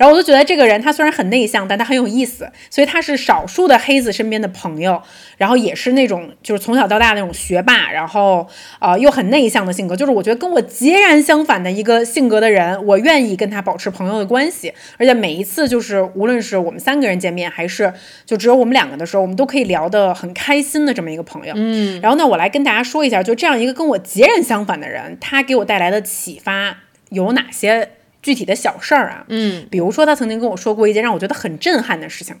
[0.00, 5.02] 然后我就觉得这个人他虽然很内向，但他很有意思，所以他是少数的黑子身边的朋友，
[5.36, 17.92] 然后也是那种就是从小到大那种学霸，然后呃又很内向的性格，就是我觉得跟我截然相反的一个性格的人，我愿意跟他保持朋友的关系，而且每一次就是无论是我们三个人见面，还是
[18.24, 21.52] 就只有我们两个的时候，我们都可以聊得很开心的这么一个朋友。
[21.54, 26.78] 嗯，然后呢，我来跟大家说一下，就这样一个跟我截然相反的人，他给我带来的启发
[27.10, 27.90] 有哪些？
[28.22, 32.36] 具体的小事儿啊，嗯，比如说他曾经跟我说过一件让我觉得很震撼的事情，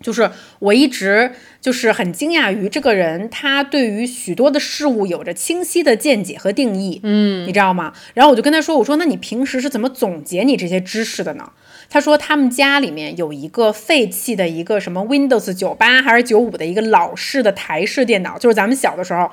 [0.00, 7.92] 就是我一直就是很惊讶于这个人，他对于许多的事物有着清晰的见解和定义，嗯，你知道吗？
[8.14, 11.52] 然后我就跟他说，我说那你平时是怎么总结你这些知识的呢？
[11.90, 19.30] 他说他们家里面有一个废弃的一个什么 Windows 九八还是九五的一个老式的台式电脑，就是咱们小的时候。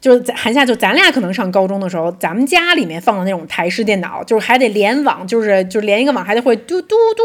[0.00, 7.22] 就是韩夏，就咱俩可能上高中的时候，咱们家里面放的那种台式电脑，就是还得联网，就是就是连一个网还得会嘟嘟嘟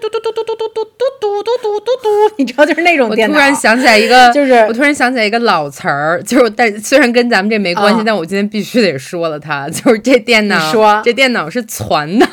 [0.00, 0.84] 嘟嘟嘟嘟嘟嘟嘟
[1.20, 3.34] 嘟嘟嘟嘟嘟，你知道就是那种电脑。
[3.34, 12.26] 我突然想起来一个，就是我突然想起来一个老词儿，就是但虽然跟咱们这没关系，但我今天必须得说了它，就是这电脑，说这电脑是攒的。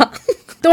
[0.60, 0.72] 对，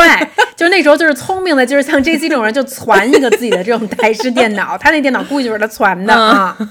[0.57, 6.57] 就是那时候就是聪明的，就是像 J C 这种人就攒一个自己的这种台式电脑，他那电脑估计就是他攒的啊。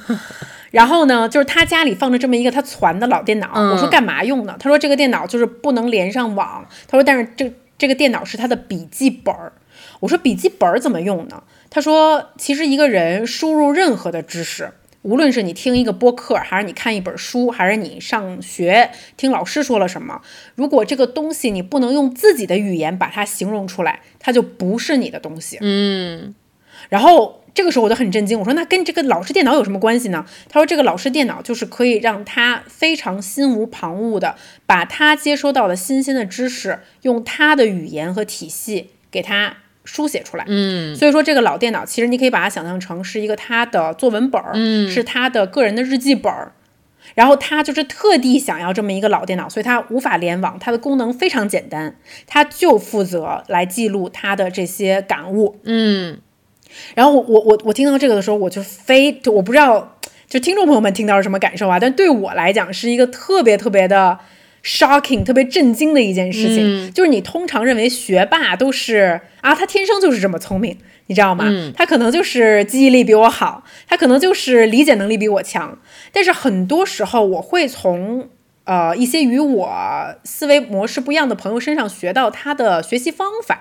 [0.73, 3.51] 然后呢，就是他家里放着这么一个他攒的老电脑。
[3.53, 4.55] 我说干嘛用呢？
[4.59, 6.67] 他说这个电脑就是不能连上网。
[6.87, 9.53] 他说但是这这个电脑是他的笔记本儿。
[9.99, 11.43] 我说笔记本儿怎么用呢？
[11.69, 14.71] 他说其实一个人输入任何的知识，
[15.03, 20.21] 无论是你听一个播客，还是你看一本书，还是你上学听老师说了什么，
[20.55, 25.59] 如果这个东西你不能用自己的语言把它形容出来，它就不是你的东西。
[25.61, 26.33] 嗯，
[26.89, 27.42] 然后。
[27.53, 30.25] 这个时候我就很震惊，我说那跟这个老式电脑有什么关系呢？
[30.49, 34.35] 他说这个老式电脑就是可以让他非常心无旁骛的
[34.65, 40.45] 把他接收到的新鲜的知识，用他的语言和体系给他书写出来。
[40.47, 46.53] 嗯，所以说这个老电脑其实你可以把它想象成是一个他的作文本儿，嗯，是他的个人的日记本儿。
[47.15, 55.59] 然后他就是特地想要这么一个老电脑，所以它无法联网，它的功能非常简单，他就负责来记录他的这些感悟。
[55.65, 56.19] 嗯。
[56.95, 61.79] 然后我我我我听到这个的时候，我就非就我不知道，就听众朋友们听到是什么感受啊？
[61.79, 64.17] 但对我来讲是一个特别特别的
[64.63, 66.91] shocking、特别震惊的一件事情。
[66.93, 71.45] 就是你通常认为学霸都是啊，他天生就是这么聪明，你知道吗？
[71.75, 75.77] 他可能就是记忆力比我好，他可能就是理解能力比我强。
[76.11, 78.29] 但是很多时候，我会从
[78.63, 83.59] 呃一些与我思维模式不一样的朋友身上学到他的学习方法。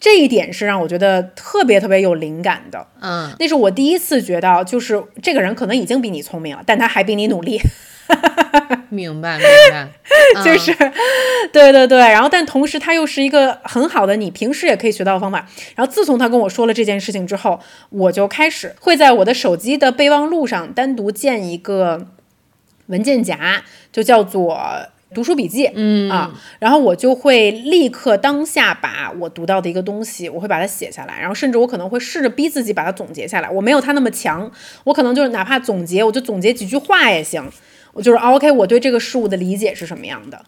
[0.00, 7.60] 这一点是让我觉得特别特别有灵感的，嗯，那是我第一次觉得，就是这个人可能已经比你聪明了，但他还比你努力。
[8.88, 9.88] 明白，明白，
[10.42, 10.74] 就是，
[11.52, 11.98] 对对对。
[11.98, 15.46] 然后，但同时他又是一个很好的你平时也可以学到的方法。
[15.76, 17.60] 然后，自从他跟我说了这件事情之后，
[17.90, 22.08] 我就开始会在我的手机的备忘录上单独建一个
[22.86, 24.58] 文件夹，就叫做。
[25.12, 33.50] 读书笔记，嗯啊，然后我就会立刻当下把我读到的一个东西，我会把它写下来，然后甚至我可能会试着逼自己把它总结下来。
[33.50, 34.50] 我没有他那么强，
[34.84, 37.42] 我可能就是哪怕总结，我就总结几句话也行。
[37.92, 40.40] 我就是 OK，我对这个事物的理解是什么样的，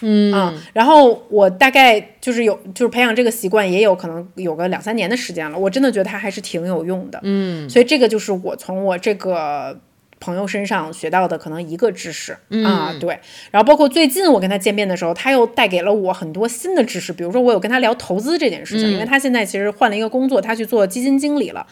[0.00, 5.56] 嗯啊，然后我大概就是有就是培养这个习惯，也有可能有个两三年的时间了。
[5.56, 9.78] 我真的觉得它还是挺有用的，嗯，所以这个就是我从我这个。
[10.20, 17.12] 朋友身上学到的可能一个知识啊，对，然后包括最近我跟他见面的时候，他又带给了我很多新的知识。
[17.12, 21.66] 比如说，我有跟他聊投资这件事情，因为他现在其实换了一个工作，他去做基金经理了。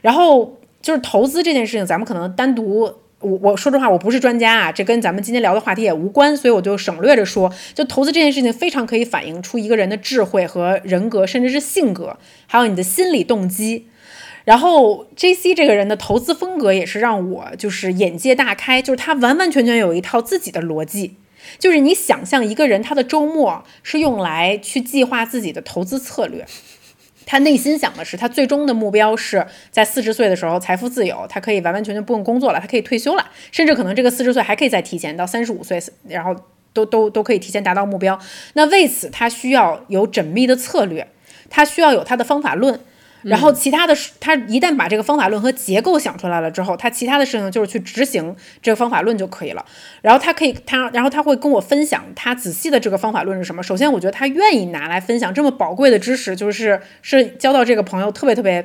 [0.00, 7.52] 然后就是投资这件事情，咱们可能单独，我我说实话，我不是专家啊，这跟咱们今天聊的话题也无关，所以我就省略着说。
[7.74, 13.88] 就投资这件事情，非常可以反映出一个人的智慧和人格，甚至是性格，还有你的心理动机。
[14.48, 21.16] 然后 J C 这个人的投资风格也是让我就是眼界大开，就是他完完全全有一套自己的逻辑。
[21.58, 26.46] 就是你想象一个人他的周末是用来去计划自己的投资策略，
[27.26, 36.34] 他内心想的是他最终的目标是在四十岁的时候财富自由，他可以完完全全不用工作了，他可以退休了，甚至可能这个四十岁还可以再提前到三十五岁，然后
[36.72, 38.18] 都都都可以提前达到目标。
[38.54, 41.06] 那为此他需要有缜密的策略，
[41.50, 42.80] 他需要有他的方法论。
[43.22, 49.64] 然后其他的，他一旦把这个方法论和结构想出来了之后，他其他的事情就是去执行这个方法论就可以了。
[50.02, 53.62] 然后他可以，他然后他会跟我分享他仔细的这个方法论是什么。
[53.62, 58.62] 首先，我觉得他愿意拿来分享这么宝贵的知识，就是是交到这个朋友特别特别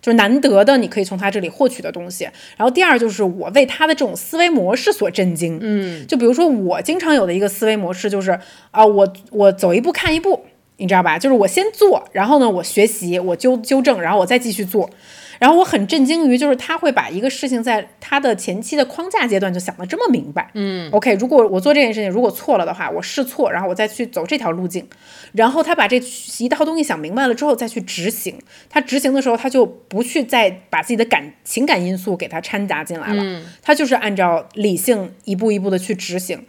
[0.00, 2.24] 就是难得的，你可以从他这里获取的东西。
[2.56, 5.58] 然后第二就是我为他的这种思维模式所震惊。
[5.60, 8.38] 嗯，就比如说我经常有的一个思维模式就是
[8.70, 10.44] 啊，我我走一步看一步。
[10.78, 11.18] 你知道吧？
[11.18, 14.90] 就是我先做，然后呢，我学习，我纠纠正，然后我再继续做。
[15.38, 20.50] 然后我很震惊于，就是他会把一个事情在他的前期的框架阶段就想得这么明白。
[20.54, 24.88] 嗯，OK，如果我做这件事情，如果错了的话，我试错，然后我再去走这条路径。
[25.32, 26.00] 然后他把这
[26.38, 28.38] 一套东西想明白了之后再去执行。
[28.70, 33.22] 他执行的时候，他就不去再把自己的感情感因素给他掺杂进来了。
[33.22, 36.46] 嗯他就是按照理性一步一步的去执行。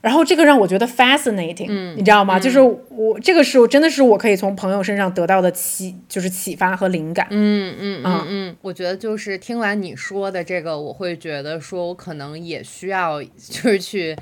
[0.00, 2.38] 然后这个让我觉得 fascinating，嗯你知道吗？
[2.38, 7.26] 就是我这个是我真的是我可以从朋友身上得到的启，就是启发和灵感。
[7.30, 14.16] 嗯嗯嗯嗯，我觉得就是听完你说的这个，我会觉得说我可能也需要就是去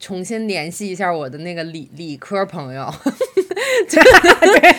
[0.00, 2.92] 重新联系一下我的那个理理科朋友。
[3.88, 4.00] 对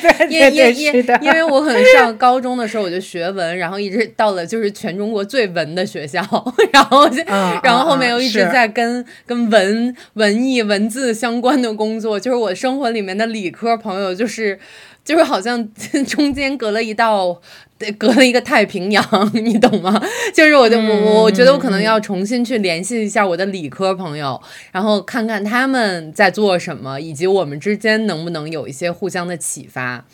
[0.01, 6.19] 对因因因因为我可能上高中的时候我就学文，然后一直到了就是全中国最文的学校，
[6.73, 14.57] 然后就、嗯然后后嗯面又一直在跟跟文文艺文字相关的工作，就是我生活里面的理科朋友，就是
[15.03, 15.67] 就是好像
[16.07, 17.41] 中间隔了一道。
[17.81, 19.99] 对隔了一个太平洋， 你懂吗？
[20.33, 24.39] 就是我就，我我我觉得我可能要重新去联系一下我的理科朋友，
[24.71, 30.05] 然后看看他们在做什么，以及我们之间能不能有一些互相的启发。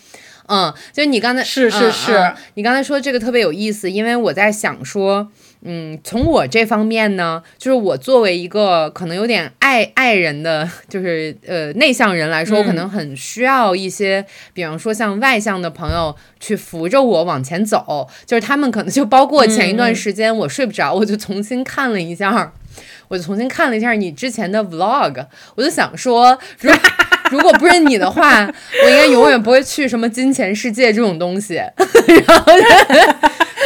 [0.49, 5.29] 嗯，就你刚才是是是嗯嗯你刚才说这个特别有意思，因为我在想说，
[5.63, 22.53] 嗯，从我这方面呢，就是我作为一个可能有点爱爱人的，就是呃内向人来说，我可能很需要一些，比方说像外向的朋友去扶着我往前走，就是他们可能就包括前一段时间我睡不着，我就重新看了一下。
[23.07, 26.71] 我就重新看了一下你之前的 vlog，我就想说，如
[27.31, 28.45] 如果不是你的话，
[28.83, 31.55] 我应该永远不会去什么金钱世界这种东西。
[32.27, 32.51] 然后，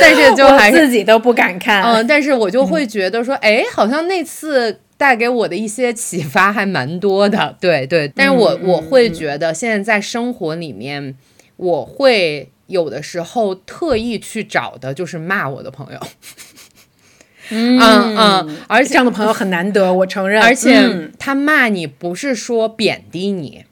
[0.01, 1.83] 但是就还是自己都不敢看。
[1.83, 7.55] 嗯，但是我就会觉得说，哎，好像那次带给我的一些启发还蛮多的。
[7.61, 11.15] 对对，但是我我会觉得现在在生活里面，
[11.57, 15.99] 我会有的时候特意去找的就是骂我的朋友。
[17.53, 20.41] 嗯 嗯嗯，而且这样的朋友很难得，我承认。
[20.41, 23.65] 而且嗯他骂你不是说贬低你，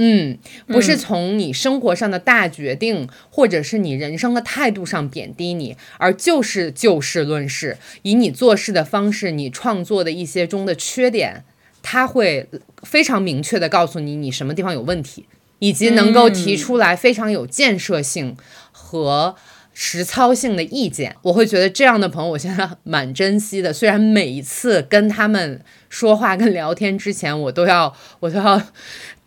[0.00, 11.44] 嗯，不是从你生活上的大决定，或者是你人生的态度上贬低你，而就是就事论事，以你做事的方式，你创作的一些中的缺点，
[11.82, 12.48] 他会
[12.84, 15.26] 非常明确的告诉你你什么地方有问题，
[15.58, 18.36] 以及能够提出来非常有建设性
[18.70, 19.34] 和。
[19.80, 23.72] 实操性的意见，我会觉得这样的朋友，我现在蛮珍惜的。
[23.72, 28.60] 虽然每一次跟他们说话、跟聊天之前，我都要我都要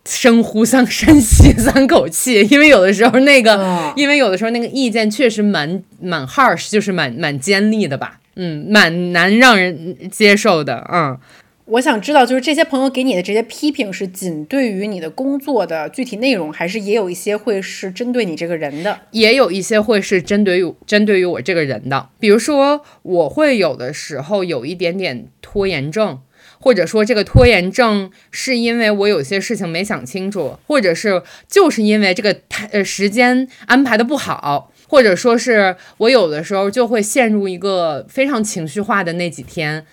[0.05, 11.17] 深呼三深吸三口气，因为有的时候那个，哦因为有的时候那个意见确实蛮蛮 harsh，就是蛮蛮尖利的吧，嗯，蛮难让人接受的，嗯。
[11.65, 18.99] 我想知道，就是这些朋友给你的这些批评是仅对于你的工作的具体内容，还是也有一些会是针对你这个人的？
[19.11, 26.19] 也有一些会是针对于针对于我这个人的，比如说我会有的时候有一点点拖延症，
[26.61, 39.85] 或者说这个拖延症是因为我有些事情没想清楚，或者是就是因为这个太呃时间安排的不好，或者说是我有的时候就会陷入一个非常情绪化的那几天。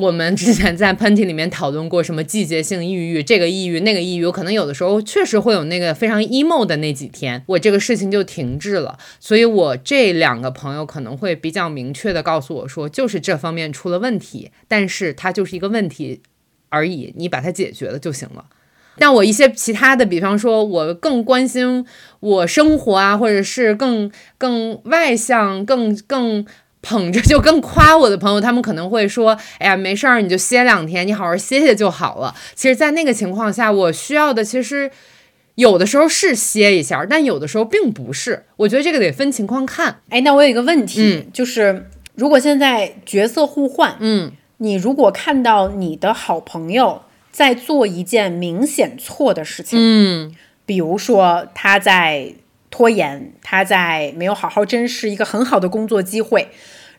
[0.00, 8.98] 我们之前在喷嚏里面讨论过什么季节性抑郁，这个抑郁那个抑郁，我可能有的时候确实会有那个非常 emo 的那几天，我这个事情就停滞了。
[9.20, 16.22] 所以我这两个朋友可能会比较明确的告诉我说，就是这方面出了问题，但是它就是一个问题
[16.70, 18.46] 而已，你把它解决了就行了。
[19.00, 21.86] 但我一些其他的，比方说，我更关心
[22.18, 26.44] 我生活啊，或者是更更外向、更更
[26.80, 34.90] 捧着就更夸我的朋友，他们可能会说：“哎呀，没事儿，你就歇两天，你好好歇歇就好了。”其实，在那个情况下，我需要的其实
[35.56, 38.44] 有的时候是歇一下，但有的时候并不是。
[38.56, 40.00] 我觉得这个得分情况看。
[40.08, 47.02] 哎，那我有一个问题，就是如果现在角色互换，嗯，你如果看到你的好朋友
[47.32, 52.34] 在做一件明显错的事情，嗯，比如说他在
[52.70, 56.48] 拖延，他在没有好好珍视一个很好的工作机会，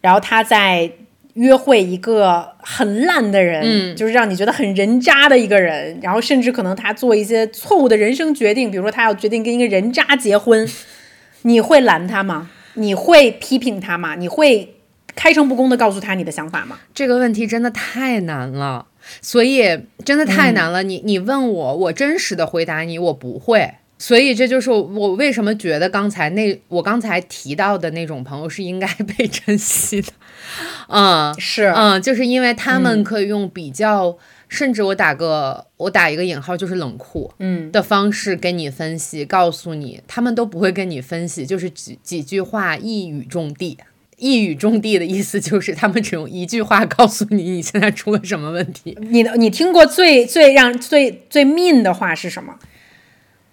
[0.01, 0.91] 然后他在
[1.35, 10.67] 约会一个很烂的人，嗯就是让你觉得很人渣的一个人，然后甚至可能他做一些错误的人生决定，比如说他要决定跟一个人渣结婚，
[11.43, 12.49] 你会拦他吗？
[12.73, 14.15] 你会批评他吗？
[14.15, 14.75] 你会
[15.15, 16.79] 开诚布公的告诉他你的想法吗？
[16.93, 18.87] 这个问题真的太难了，
[19.21, 20.83] 所以真的太难了。
[20.83, 23.75] 你你问我，我真实的回答你，我不会。
[24.01, 28.87] 所以这就是我为什么觉得刚才那我刚才提到的那种朋友是应该
[29.17, 30.07] 被珍惜的，
[30.87, 43.77] 嗯是嗯，就是因为他们可以用比较，甚至我打个我打一个引号，就是冷酷，嗯的方式跟你分析，告诉你，他们都不会跟你分析，就是几几句话一语中的。
[44.15, 48.97] 一语中的的意思就是他们只用一句话告诉你你现在出了什么问题。
[48.99, 52.53] 你的你听过最最让最最 mean 的话是什么？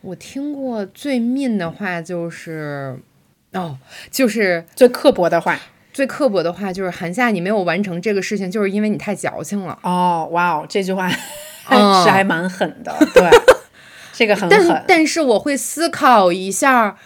[0.07, 2.97] 我听过最 mean 的话就是，
[3.53, 3.77] 哦，
[4.09, 5.59] 就是最刻薄的话？
[5.93, 9.77] 最刻薄的话就是韩夏，你没有完成这个事情，就是因为你太矫情了。
[9.83, 11.11] 哦，哇哦，这句话
[11.71, 13.29] 嗯是还蛮狠的，对，
[14.15, 14.85] 这个很但狠。
[14.87, 16.97] 但是我会思考一下，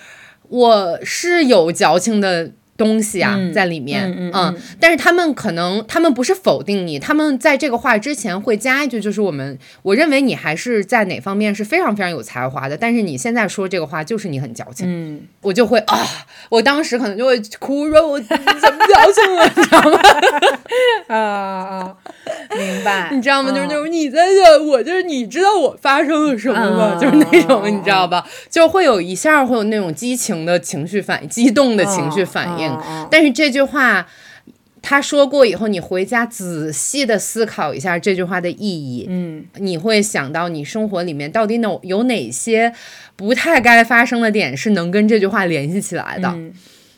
[0.49, 15.99] 我是有矫情的东西啊、嗯在里面，嗯嗯但是他们可能他们不是否定你，他们在这个话之前会加一句，就是我们我认为你还是在哪方面是非常非常有才华的，但是你现在说这个话就是你很矫情，嗯，我就会啊，
[16.49, 20.01] 我当时可能就会哭说，我怎么矫情了，你知道吗？
[21.15, 21.97] 啊啊，
[22.57, 23.11] 明白。
[23.13, 23.51] 你知道吗？
[23.51, 26.93] 就是啊那种你在这，我就是你知道我发生了什么吗？
[26.95, 28.25] 嗯就是那种嗯你知道吧？
[28.49, 32.70] 就会有一下会有那种激情的情绪反应、激动的情绪反应。
[33.11, 34.07] 但是这句话
[34.83, 39.07] 他说过以后，你回家仔细的思考一下这句话的意义。
[39.09, 42.73] 嗯你会想到你生活里面到底有有哪些
[43.17, 46.29] 不太该发生的点是能跟这句话联系起来的。
[46.29, 46.53] 嗯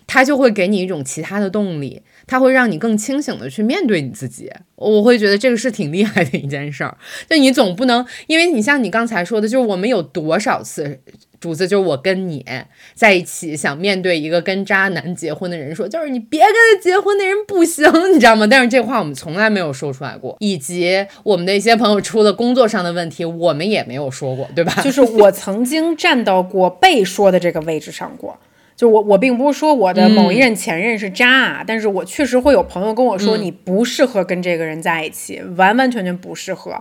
[0.05, 4.51] 它就会给你一种其他的动力，它会让你更清醒的去面对你自己。
[4.75, 6.95] 我会觉得这个是挺厉害的一件事儿。
[7.31, 11.01] 就你总不能，因为你像你刚才说的，就是我们有多少次。
[11.43, 12.47] 主子就是我跟你
[12.95, 17.85] 在一起，想面对一个跟渣男结婚的人说，就是你别跟他结婚，那人不行，
[18.15, 18.47] 你知道吗？
[18.47, 24.81] 但是这话我们从来没有说出来过，以及我们的一些朋友出了工作上的问题，我们也没有说过，对吧？
[24.85, 28.39] 就是我曾经站到过被说的这个位置上过。
[28.77, 36.81] 就我，我并不是说我的某一任前任是渣啊，但是我确实会有朋友跟我说，你不适合跟这个人在一起，完完全全不适合。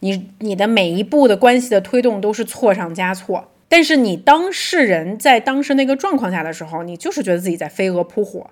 [0.00, 8.48] 你你的每一步的关系的推动都是错上加错，但是你当事人在当时那个状况下的时候，你就是觉得自己在飞蛾扑火。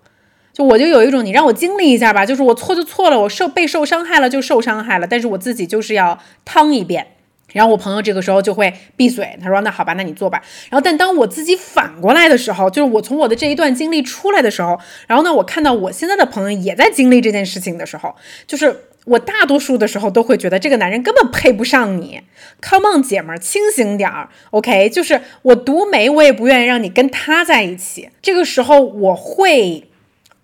[0.52, 7.06] 就我就有一种，你让我经历一下吧，就是我错就错了，我受被受伤害了就受伤害了，但是我自己就是要趟一遍。
[7.52, 18.16] 然后我朋友这个时候就会闭嘴，他说：“那好吧，那你做吧。”然后，但当我自己反过来的时候，就是我从我的这一段经历出来的时候，然后呢，我看到我现在的朋友也在经历这件事情的时候，
[18.48, 22.22] 就是我大多数的时候都会觉得这个男人根本配不上你。
[22.60, 24.88] Come on，姐们儿，清醒点儿，OK？
[24.88, 28.10] 就是我独美，我也不愿意让你跟他在一起。
[28.20, 29.88] 这个时候我会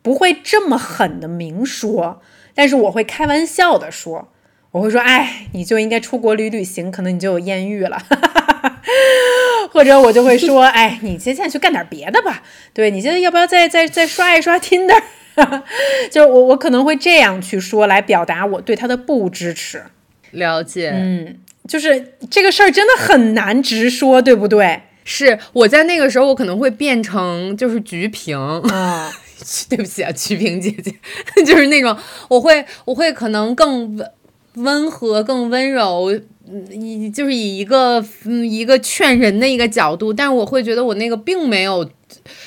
[0.02, 2.20] 不会这么狠的明说，
[2.54, 4.28] 但是我会开玩笑的说。
[4.72, 7.98] 我会说，哎，你就应该出国旅旅行，可能你就有艳遇了，
[9.72, 12.42] 或者我就会说，哎，你现在去干点别的吧，
[12.74, 15.02] 对你现在要不要再再再刷一刷 Tinder？
[16.11, 19.82] 就是我我可能会这样去说，来表达我对他的不支持。
[20.32, 24.82] 了解，嗯，就是这个事儿真的很难直说，对不对？
[25.05, 28.39] 是我在那个时候，我可能会变成就是菊萍。
[28.39, 29.11] 啊，
[29.70, 30.93] 对不起啊，曲萍姐姐，
[31.47, 31.97] 就是那种
[32.28, 34.11] 我会我会可能更温
[34.57, 36.22] 温和、更温柔，嗯，
[36.70, 41.88] 以就是以一个嗯一个劝人的一个角度，但是我会觉得我那个并没有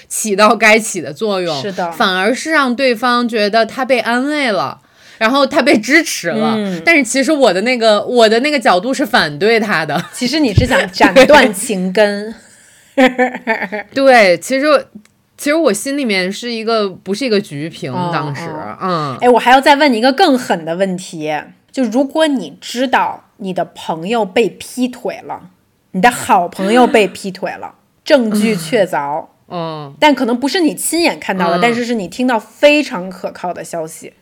[0.07, 1.91] 起到该起的作用，是的。
[1.91, 4.79] 反而是让对方觉得他被安慰了。
[5.17, 6.81] 然后他被支持了，嗯。
[6.83, 12.33] 但是其实我的那个我的那个角度是反对他的，其实你是想斩断情根。
[13.93, 14.65] 对，其实
[15.37, 18.77] 其实我心里面是一个不是一个菊萍，哦当时，哦。
[18.81, 21.31] 嗯，哎，我还要再问你一个更狠的问题，
[21.71, 25.49] 就如果你知道你的朋友被劈腿了，
[25.91, 27.75] 你的好朋友被劈腿了，
[28.05, 31.59] 证据确凿，嗯，但可能不是你亲眼看到的，嗯。
[31.61, 34.13] 但是是你听到非常可靠的消息，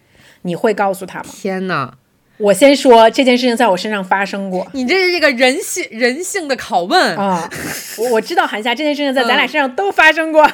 [0.44, 1.26] 你会告诉他吗？
[1.32, 1.92] 天呐，
[2.38, 4.66] 我先说这件事情在我身上发生过。
[4.72, 7.50] 你这是这个人性人性的拷问，啊，
[7.98, 10.50] 我我知道韩夏这件事情在咱俩身上都发生过，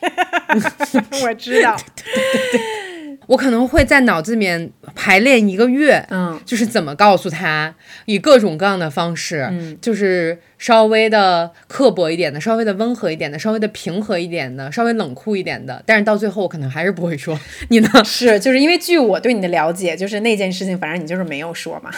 [1.24, 1.74] 我知道，
[3.26, 7.74] 我可能会在脑子里面排练一个月，嗯就是怎么告诉他，
[8.06, 17.38] 以各种各样的方式，嗯就是稍微的刻薄一点的，稍微的温和一点的，稍微的平和一点的，稍微冷酷一点的，但是到最后我可能还是不会说。
[17.70, 17.88] 你呢？
[18.04, 21.90] 是就是因为据我对你的了解，就是那件事情，反正你就是没有说嘛，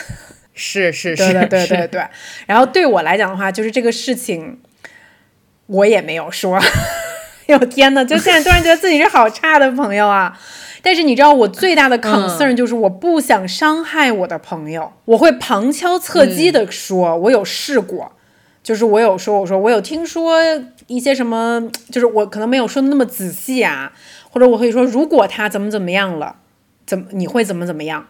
[0.55, 2.03] 是是是，对对对对对。
[2.47, 4.59] 然后对我来讲的话，就是这个事情
[5.67, 6.61] 我也没有说。
[7.47, 10.37] 哟天呐，就现在突然觉得自己是好差的朋友啊！
[10.87, 18.13] 但是你知道，我最大的 concern 就是我不想伤害我的朋友，我会旁敲侧击的说，我有试过，
[18.63, 20.39] 就是我有说，我说我有听说
[20.87, 23.93] 一些什么，就是我可能没有说的那么仔细啊，
[24.31, 26.37] 或者我会说，如果他怎么怎么样了，
[26.87, 28.07] 怎么你会怎么怎么样？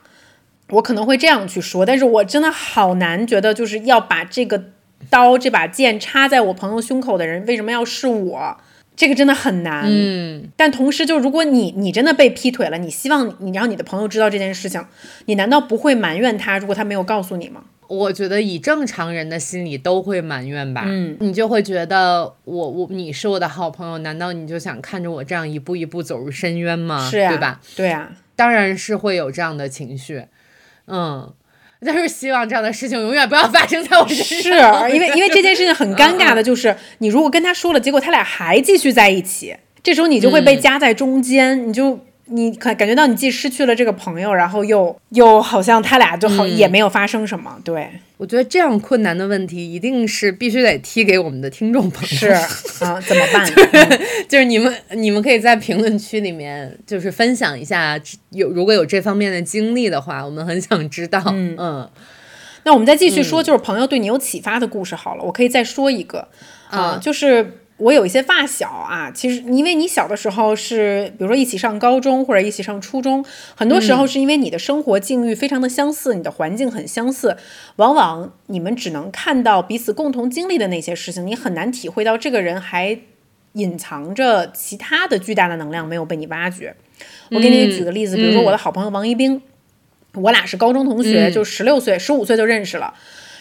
[0.69, 4.65] 我可能会这样去说，但是我真的好难觉得就是要把这个
[5.09, 8.59] 刀这把剑插在我朋友胸口的人，为什么要是我？
[8.97, 9.85] 这个真的很难。
[9.87, 14.85] 嗯，但同时，就如果你你真的被劈腿了，你希望你让你的朋友知道这件事情，
[15.27, 16.59] 你难道不会埋怨他？
[16.59, 17.65] 如果他没有告诉你吗？
[17.89, 27.09] 我觉得以正常人的心理都会埋怨吧，嗯，你就会觉得我我你是我的好朋友，难道你就想看着我这样一步一步走入深渊吗？
[27.09, 27.61] 是呀、对吧？？
[27.77, 30.25] 对呀、当然是会有这样的情绪，
[30.87, 31.33] 嗯，
[31.87, 34.91] 但是希望这样的事情永远不要发生在我身是上。
[34.93, 41.99] 因为因为这件事情很尴尬的， 就是你如果跟他说了，结果他俩还继续在一起，这时候你就会被夹在中间，你就
[42.29, 52.09] 你感感觉到你既失去了这个朋友，然后又又好像他俩就好、也没有发生什么，对，我觉得这样困难的问题，一定是必须得踢给我们的听众朋友。
[52.09, 52.29] 是
[52.85, 53.47] 啊， 怎么办？
[53.73, 57.99] 嗯就是你们，你们可以在评论区里面就是分享一下，
[58.31, 61.23] 有如果有这方面的经历的话，我们很想知道。
[61.27, 61.89] 嗯
[62.65, 65.23] 那我们再继续说，就是朋友对你有启发的故事好了。
[65.23, 66.27] 我可以再说一个
[66.69, 73.25] 啊、嗯就是我有一些发小啊，其实因为你小的时候是，比如说一起上高中或者一起上初中，
[73.55, 77.37] 很多时候是因为你的生活境遇非常的相似，你的环境很相似，
[77.77, 82.99] 往往你们只能看到彼此共同经历的那些事情，你很难体会到这个人还
[83.53, 86.75] 隐藏着其他的巨大的能量没有被你挖掘。
[87.31, 89.43] 我给你举个例子，比如说我的好朋友王一冰。
[90.15, 92.95] 我俩是高中同学，就十六岁、十五岁就认识了。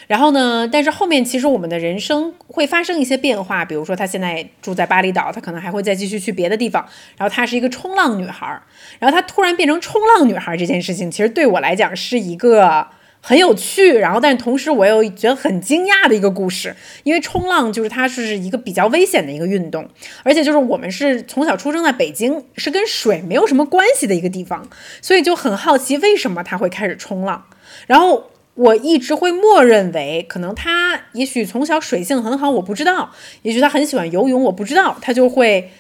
[0.08, 6.86] 然后呢，但是后面其实我们的人生会发生一些变化，比如说她现在住在巴厘岛，她可能还会再继续去别的地方。
[7.18, 8.62] 然后她是一个冲浪女孩儿，
[9.00, 12.88] 然后她突然变成冲浪女孩儿这件事情，其实对我来讲是一个
[13.20, 19.90] 很有趣，然后但同时我又觉得很惊讶的一个故事，因为冲浪就是它是一个比较危险的一个运动，
[20.24, 24.70] 而且就是我们是从小出生在北京，是跟水没有什么关系的一个地方，
[25.02, 27.46] 所以就很好奇为什么他会开始冲浪，
[27.88, 28.30] 然后。
[28.56, 33.12] 我一直会默认为，可能他也许从小水性很好，我不知道；
[33.44, 35.72] 也许他很喜欢游泳，我不知道，他就会，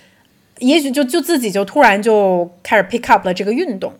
[0.60, 3.94] 也许就就自己就突然就开始 pick up 了这个运动。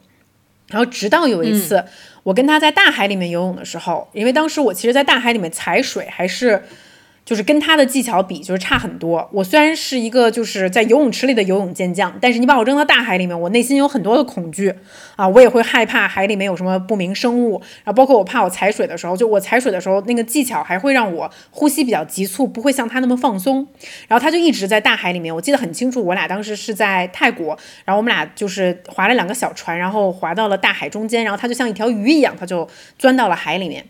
[0.68, 1.84] 然后直到有一次，
[2.24, 6.64] 我跟他在大海里面游泳的时候，因为当时我其实，在大海里面踩水还是。
[7.26, 9.28] 就是跟他的技巧比，就是差很多。
[9.34, 14.72] 我虽然是一个就是在游泳池里的游泳健将，但是你把我扔到大海里面，我内心有很多的恐惧
[15.16, 23.68] 啊，我也会害怕海里面有什么不明生物，然后包括我怕我踩水的时候，就我踩水的时候那个技巧还会让我呼吸比较急促，不会像他那么放松。
[24.08, 32.68] 然后他就一直在大海里面，我记得很清楚，我俩当时是在泰国，然后我们俩就是划了两个小船，然后划到了大海中间，然后他就像一条鱼一样，他就
[33.00, 33.84] 钻到了海里面。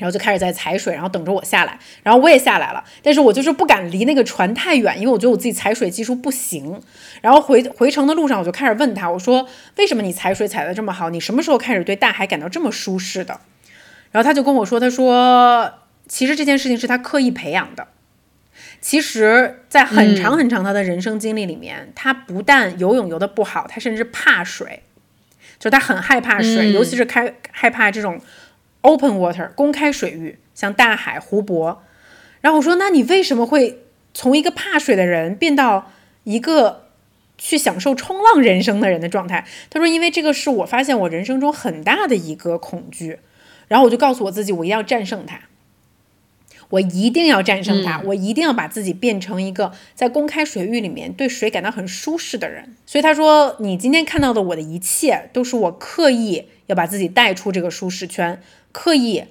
[0.00, 6.80] 然后就开始在踩水，然后等着我下来，然后我也下来了，但是我就是不敢离那个船太远，因为我觉得我自己踩水技术不行。
[7.20, 9.46] 然后回回程的路上，我就开始问他，我说
[9.76, 11.10] 为什么你踩水踩得这么好？
[11.10, 13.38] 你什么时候开始对大海感到这么舒适的？
[14.10, 15.70] 然后他就跟我说，他说
[16.08, 17.86] 其实这件事情是他刻意培养的。
[18.80, 24.82] 其实，在很长很长他的人生经历里面，他不但游泳游得不好，他甚至怕水，
[25.58, 28.18] 就他很害怕水，尤其是开害怕这种。
[28.82, 31.82] Open water 公开水域，像大海、湖泊。
[32.40, 33.80] 然后我说：“那你为什么会
[34.14, 35.92] 从一个怕水的人变到
[36.24, 36.86] 一个
[37.36, 43.18] 去享受冲浪人生的人的状态？”他说：“因为这个是我发现我人生中很大的一个恐惧。”
[43.68, 45.42] 然后我就告诉我自己，我一定要战胜它，
[46.70, 52.74] 我一定要战胜它，我一定要把自己变成一个在公开水域里面对水感到很舒适的人。
[52.86, 58.40] 所以他说：“你今天看到的我的一切，都是我刻意要把自己带出这个舒适圈。”
[58.72, 59.24] 刻意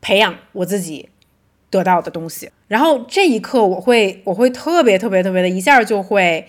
[0.00, 1.08] 培养我自己
[1.70, 6.46] 得到的东西，然后这一刻我会我会特别特别特别的一下就会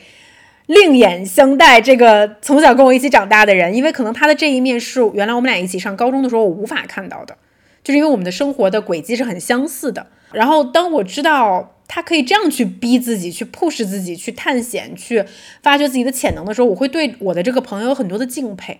[0.65, 7.37] 另眼相待这个从小跟我一起长大的人，因为可能他的这一面是原来我们俩一起上高中的时候我无法看到的，
[7.83, 10.07] 就是因为我们的生活的轨迹是很相似的。
[10.31, 15.23] 然后当我知道他可以这样去逼自己、去 push 自己、去探险、去
[15.61, 18.79] 发掘自己的潜能的时候，我会对我的这个朋友有很多的敬佩。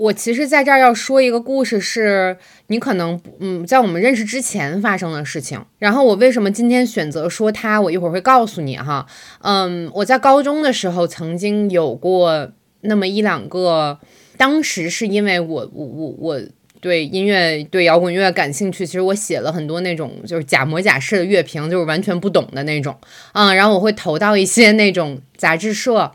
[0.00, 2.38] 我其实在这儿要说一个故事，是
[2.68, 5.62] 你可能嗯，在我们认识之前发生的事情。
[5.78, 9.06] 然后我为什么今天选择说他，我一会儿会告诉你哈。
[9.42, 13.98] 嗯，我在高中的时候曾经有过那么一两个，
[14.38, 16.40] 当时是因为我我我我
[16.80, 22.96] 对音乐对摇滚乐感兴趣，其实我写了很多那种就是假模假式的乐评，就是完全不懂的那种。
[23.34, 26.10] 嗯，然后我会投到一些那种杂志社。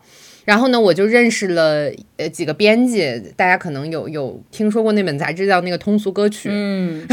[0.46, 7.06] 然后呢，我就认识了呃几个编辑，大家可能有有听说过那本杂志叫那个通俗歌曲，嗯，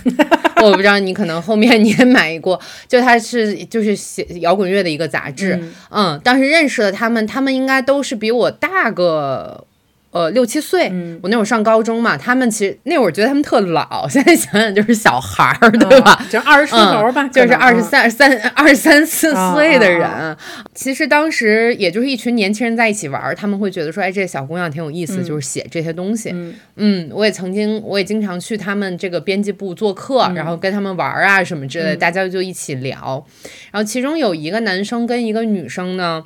[0.62, 5.60] 我不知道你可能后面你也买过，就它是就是写摇滚乐的一个杂志，
[5.90, 9.66] 嗯，当时认识了他们，他们应该都是比我大个。
[10.14, 10.86] 呃，六七岁，
[11.22, 16.24] 我那会儿上高中嘛，他们其实那会儿觉得他们特老， 现在想想就是小孩儿，对吧？
[16.30, 20.36] 就二十出头吧，就是二十三三二十三四岁的人。
[20.72, 26.32] 其实当时也就是一群年轻人在一起玩，他们会觉得说，哎，这小姑娘挺有意思，就是写这些东西。
[26.76, 33.26] 嗯，我也曾经，我也经常去他们这个编辑部做客，然后跟他们玩啊什么之类的，大家就一起聊。
[33.72, 36.22] 然后其中有一个男生跟一个女生呢，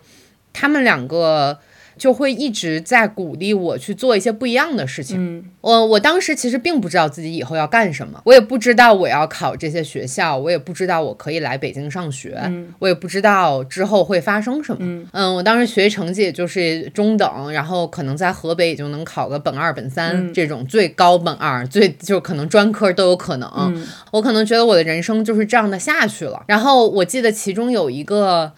[0.52, 1.60] 他们两个。
[1.98, 5.16] 就会一直在鼓励我去做一些不一样的事情。
[5.18, 12.40] 嗯，我我当时其实并不知道自己以后要干什么，我也不知道我要考这些学校，我也不知道我可以来北京上学，
[12.78, 15.06] 我也不知道之后会发生什么。
[15.12, 23.48] 嗯，我当时学习成绩也就是中等，然后可能在河北也就能考个本二、本三这种最高本二，最就可能专科都有可能。
[24.12, 26.44] 我可能觉得我的人生就是这样的下去了。
[26.46, 28.52] 然后我记得其中有一个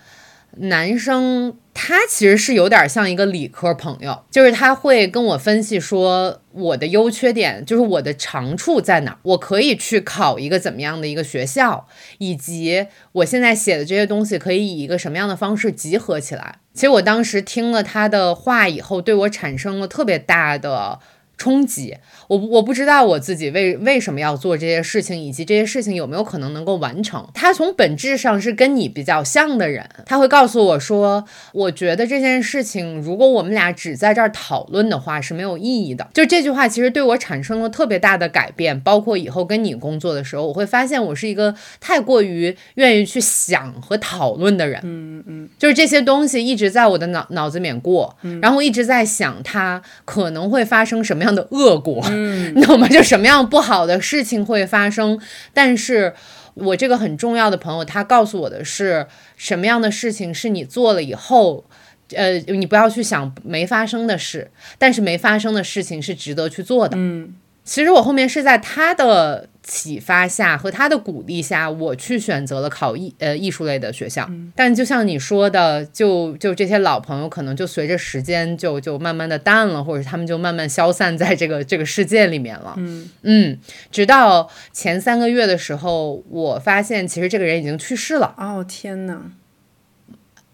[0.58, 1.56] 男生。
[1.72, 11.86] 他其实是有点像一个理科朋友，就是他会跟我分析说我的优缺点，就是我的长处在哪，我可以去考一个怎么样的一个学校，
[12.18, 16.56] 以及我现在写的这些东西可以以一个什么样的方式集合起来。
[16.74, 20.98] 其实我当时听了他的话以后，对我产生了特别大的。
[21.40, 21.96] 冲击
[22.30, 27.26] 我，我不知道我自己为为什么要做这些事情，以及这些事情有没有可能能够完成。
[27.34, 36.06] 他从本质上是跟你比较像的人，他会告诉我说，我觉得这件事情如果我们俩只在这儿讨论的话是没有意义的。
[36.14, 44.80] 就这句话其实对我产生了特别大的改变，包括以后跟你工作的时候，我会发现我是一个太过于愿意去想和讨论的人。
[44.84, 51.30] 嗯嗯，就是这些东西一直在我的脑脑子里面过，然后一直在想它可能会发生什么样。
[51.30, 52.02] 的恶果，
[52.54, 52.88] 你懂吗？
[52.88, 55.20] 就什么样不好的事情会发生？
[55.52, 56.14] 但是
[56.54, 59.06] 我这个很重要的朋友，他告诉我的是，
[59.36, 61.64] 什么样的事情是你做了以后，
[62.14, 66.96] 呃，你不要去想没发生的事，但是没发生的事情是值得去做的。
[66.96, 67.34] 嗯。
[67.70, 74.28] 其实我后面是在他的启发下和他的鼓励下，我去选择了考艺呃艺术类的学校。
[74.56, 82.74] 但就像你说的，就就这些老朋友可能就随着时间就就慢慢的淡了，或者他们就慢慢消散在这个这个世界里面了。
[82.76, 83.56] 嗯嗯，
[83.92, 88.34] 直到前三个月的时候，我发现其实这个人已经去世了。
[88.36, 89.20] 哦天呐！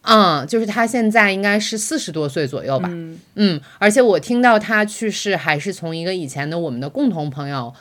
[0.07, 2.89] 嗯，就是他现在应该是四十多岁左右吧。
[3.35, 7.75] 嗯，而且我听到他去世，还是从一个以前的我们的共同朋友，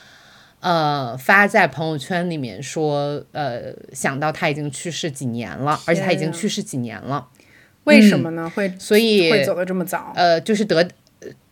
[0.60, 7.28] 呃，发在朋友圈里面说，呃，想到他已经去世几年了，而且他已经去世几年了。
[7.84, 8.52] 为什么呢？
[8.56, 10.12] 会所以会走的这么早？
[10.16, 10.88] 呃，就是得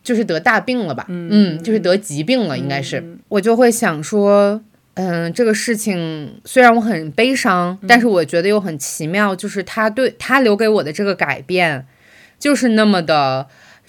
[0.03, 1.05] 就是得大病了吧？
[1.07, 3.17] 嗯，就是得疾病了，应该是。
[3.27, 4.61] 我就会想说。
[4.95, 11.87] 嗯，这个事情虽然我很悲伤，但是我觉得又很奇妙，就是他对他留给我的这个改变，
[12.37, 13.47] 就是那么的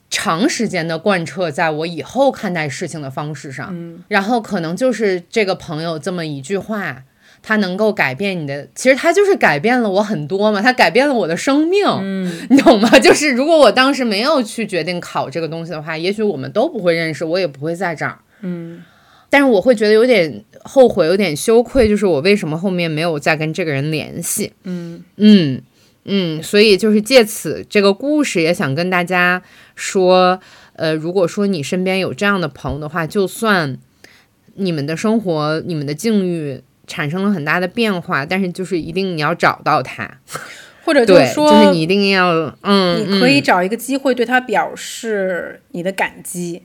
[0.08, 3.68] 长时间的贯彻在我以后看待事情的方式上。
[3.72, 7.02] 嗯，然后可能就是这个朋友这么一句话，
[7.42, 11.84] 他能够改变你的，其实他就是改变了我很多嘛，他改变了我的生命。
[11.86, 12.88] 嗯，你懂吗？
[12.98, 18.20] 就是如果我当时没有去决定考这个东西的话，也许我们都不会认识，我也不会在这儿。
[18.40, 18.82] 嗯。
[19.34, 24.52] 但是我会觉得有点后悔，有点羞愧，就是我为什么后面没有再跟这个人联系？
[24.62, 25.60] 嗯嗯
[26.04, 29.42] 嗯，所以就是借此这个故事，也想跟大家
[29.74, 30.38] 说，
[30.74, 33.76] 呃，如果说你身边有这样的朋友的话，就算
[34.54, 40.20] 你们的生活、你们的境遇产生了很大的变化，但是就是一定你要找到他，
[40.84, 46.62] 或者就是说，就是你一定要，嗯，你可以找一个机会对他表示你的感激。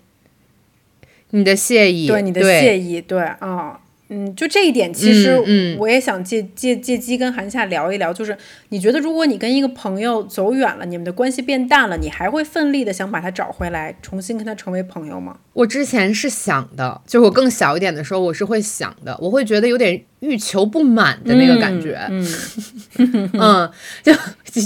[1.31, 8.35] 你的谢意，对你的谢意，对啊，嗯，就这一点，其实我也想借借借机跟韩夏聊一聊，就是
[8.69, 15.37] 你觉得如果你跟一个朋友走远了，你们的关系变淡了，你还会奋力的想把他找回来，重新跟他成为朋友吗？
[15.53, 21.99] 我之前是想的，就是我更小一点的时候，我是会想的，我会觉得有点欲求不满的那个感觉。
[22.09, 23.71] 嗯，嗯，
[24.01, 24.11] 就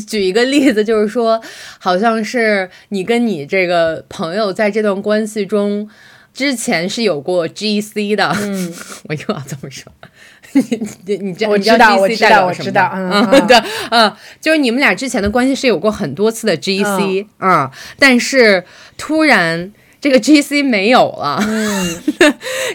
[0.07, 1.41] 举一个例子，就是说，
[1.79, 5.89] 好像是你跟你这个朋友在这段关系中，
[6.33, 8.35] 之前是有过 GC 的。
[8.41, 8.73] 嗯，
[9.09, 9.91] 我又要这么说。
[10.53, 10.61] 你
[11.05, 13.57] 你你知你我知道，我知道，我知道，嗯， 对，
[13.89, 17.67] 嗯，就是你们俩之前的关系是有过很多次的 GC 嗯、
[17.97, 18.63] 但是
[18.95, 22.03] 突然这个 GC 没有了，嗯，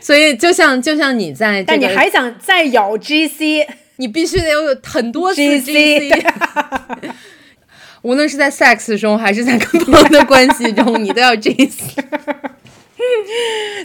[0.03, 3.65] 所以就像就像你在、这个，但你还想再咬 GC，
[3.97, 6.25] 你必须得有很多次 GC GC，
[8.03, 11.71] 无论是在 sex 中还是在跟朋友的关系中，你都要 GC。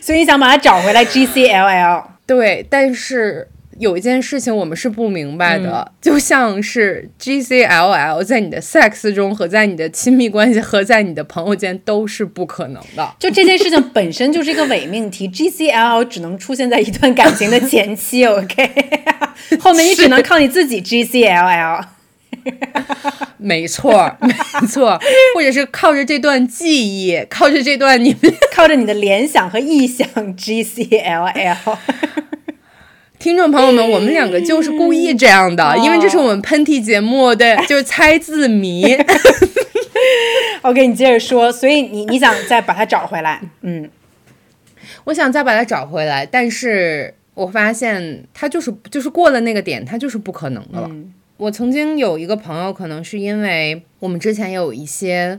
[0.02, 2.04] 所以你想把它找回来 GCLL。
[2.26, 3.48] 对，但是
[3.80, 13.14] 有一件事情我们是不明白的，就像是 GCLL 在你的 sex 中和在你的亲密关系和在你的朋友间都是不可能的。
[13.20, 18.72] 就这件事情本身就是一个伪命题，G C L L 只能出现在一段感情的前期，OK，
[19.60, 21.84] 后面你只能靠你自己 GCLL。
[23.38, 24.34] 没错，没
[24.68, 25.00] 错，
[25.36, 31.78] 或者是靠着这段记忆，靠着这段你们 靠着你的联想和臆想 GCLL。
[33.20, 38.86] 听众朋友们，我们两个就是故意这样的，因为这是我们喷嚏节目对就是猜字谜。
[40.62, 43.90] OK，你接着说，所以你你想再把它找回来，嗯，
[45.06, 50.90] 我想再把它找回来，但是我发现它就是就是过了那个点，它就是不可能的了。
[51.44, 55.38] 我曾经有一个朋友，可能是因为我们之前有一些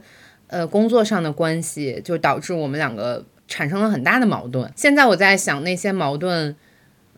[0.49, 4.71] 呃工作上的关系，就导致我们两个产生了很大的矛盾。
[4.77, 6.55] 现在我在想那些矛盾。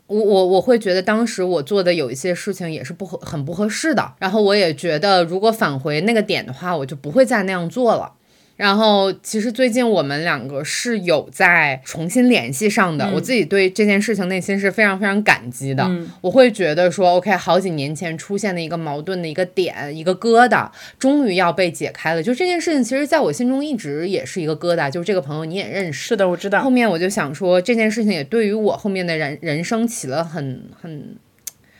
[0.08, 8.12] 我我我会觉得当时我做的有一些事情也是不合很不合适的，然后我也觉得如果返回那个点的话，我就不会再那样做了。
[8.56, 15.90] 然后其实最近我们两个是有在重新联系上的，我自己对这件事情内心是非常非常感激的。
[16.22, 22.22] 我会觉得说，OK，好几年前出现的一个矛盾的一个点，一个疙瘩，终于要被解开了。
[22.22, 24.88] 就这件事情，其实在我心中一直也是一个疙瘩。
[24.88, 26.70] 就是这个朋友你也认识，是的，我知道后。
[26.76, 31.16] 面我就想说，这件事情也对于我后面的人人生起了很很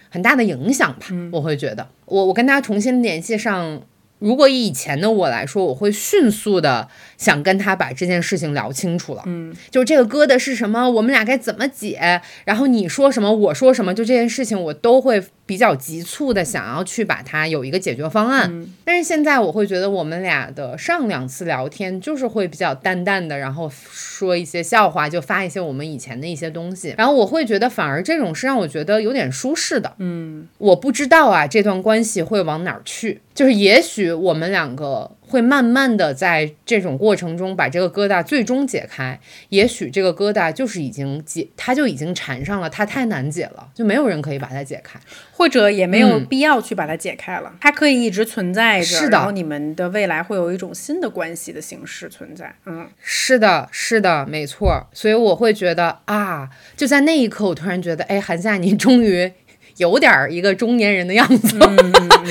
[0.09, 1.07] 很大的影响吧。
[1.31, 3.83] 我会觉得，我我跟他重新联系上，
[4.18, 6.88] 如果以以前的我来说，我会迅速的
[7.18, 9.22] 想跟他把这件事情聊清楚了。
[9.26, 18.66] 嗯，就是这个疙瘩是什么，我们俩该怎么解，然后你说什么，我说什么，就这件事情我都会比较急促的想要去把它有一个解决方案。
[18.84, 29.94] 但是现在我会觉得我们俩的上两次聊天就是会比较淡淡的，然后说一些笑话，就发一些我们以前的一些东西，然后我会觉得反而这种是让我觉得有点舒适的。
[29.98, 35.10] 嗯，我不知道啊，这段关系会往哪儿去，就是也许我们两个。
[35.29, 39.18] 会慢慢的在这种过程中把这个疙瘩最终解开，
[39.49, 44.99] 也许这个疙瘩就是已经解，它就已经缠上了，它太难解了，就没有人可以把它解开。
[45.33, 52.55] 或者也没有嗯必要去把它解开了，它可以一直存在着，是的然后你们的未来会有一种新的关系的形式存在。
[52.64, 54.87] 嗯，是的，是的，没错。
[54.93, 59.33] 所以我会觉得啊，就在那一刻，我突然觉得，哎，韩夏，你终于。
[59.79, 61.59] 有点儿一个中年人的样子，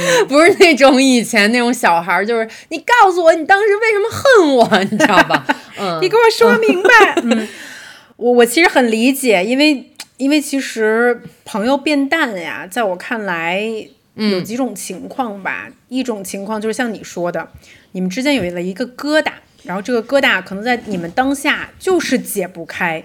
[0.28, 5.46] 不是那种以前那种小孩儿，就是你告诉我你当时为什么恨我，你知道吧？
[5.80, 6.90] 嗯，你给我说明白。
[7.24, 7.48] 嗯，
[8.18, 13.62] 我我其实很理解，因为因为其实朋友变淡呀，在我看来
[14.16, 15.68] 有几种情况吧。
[15.88, 17.48] 一种情况就是像你说的，
[17.92, 19.32] 你们之间有了一个疙瘩，
[19.64, 23.04] 然后这个疙瘩可能在你们当下就是解不开，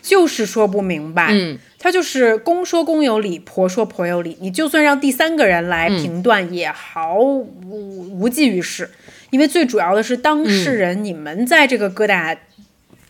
[0.00, 1.28] 就是说不明白。
[1.30, 4.36] 嗯，他就是公说公有理，婆说婆有理。
[4.40, 8.88] 你就算让第三个人来评断，也毫无无济于事。
[9.30, 12.36] 因为最主要的是当事人，你们在这个疙瘩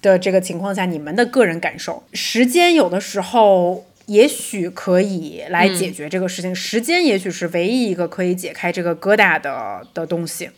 [0.01, 10.49] 的这个情况下，你们的个人感受，时间有的时候也许可以来解决这个事情，时间也许是唯一一个可以解开这个疙瘩的的东西。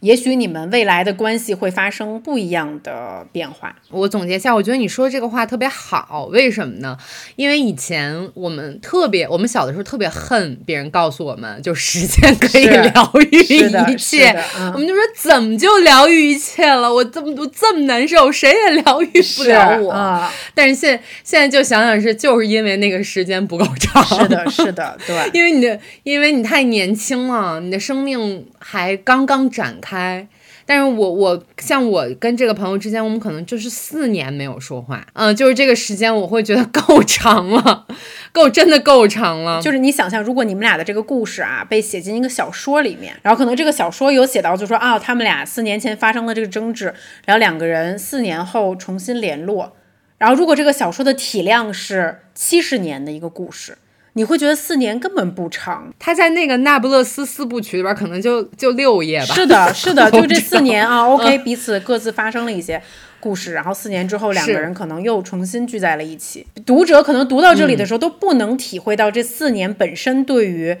[0.00, 3.74] 也许你们未来的关系会发生不一样的变化。
[3.90, 6.96] 我总结一下，我觉得你说这个话特别好，为什么呢？
[7.36, 16.92] 因为以前我们特别，我们小的时候特别恨别人告诉我们，就时间可以疗愈一切，嗯我们就说怎么就疗愈一切了？
[16.92, 19.92] 我这么多这么难受，谁也疗愈不了我。
[19.92, 24.04] 啊、但是现现在就想想是，就是因为那个时间不够长。
[24.04, 25.14] 是的，是的，对。
[25.32, 30.26] 因为你的，因为你太年轻了，你的生命还刚刚展开，
[30.64, 37.86] 但是我我像我跟这个朋友之间，我们可能就是四年没有说话，嗯，就是这个时间我会觉得够长了，
[38.32, 39.60] 够真的够长了。
[39.60, 46.86] 就是你想象，如果你们俩的这个故事啊被写进一个小说里面，然后可能这个小说有写到，就说啊，他们俩四年前发生了这个争执，
[47.26, 49.76] 然后两个人四年后重新联络，
[50.16, 53.76] 然后如果这个小说的体量是七十年的一个故事。
[54.16, 59.34] 你会觉得四年根本不长，他在那个那不勒斯四部曲里边可能就就六页吧。
[59.34, 62.80] 是的，是的， 就这四年啊，OK，彼此各自发生了一些
[63.18, 66.46] 故事，然后四年之后两个人可能又重新聚在了一起。
[66.64, 70.76] 读者可能读到这里的时候都不能体会到这四年本身对于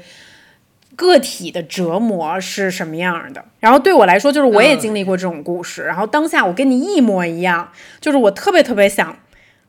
[0.94, 3.44] 个体的折磨是什么样的。
[3.58, 9.16] 然后对我来说，就是我也经历过这种故事，然后当下我跟你一模一样，就是我特别特别想，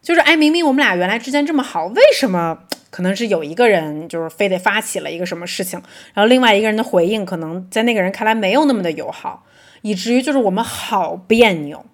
[0.04, 2.60] 就是哎，明明我们俩原来之间这么好，为什么？
[2.96, 5.78] 可能是有一个人就是非得发起了一个什么事情，
[6.14, 9.44] 然后另外一个人的回应可能在那个人看来没有那么的友好，
[9.82, 11.86] 以至于就是我们好别扭。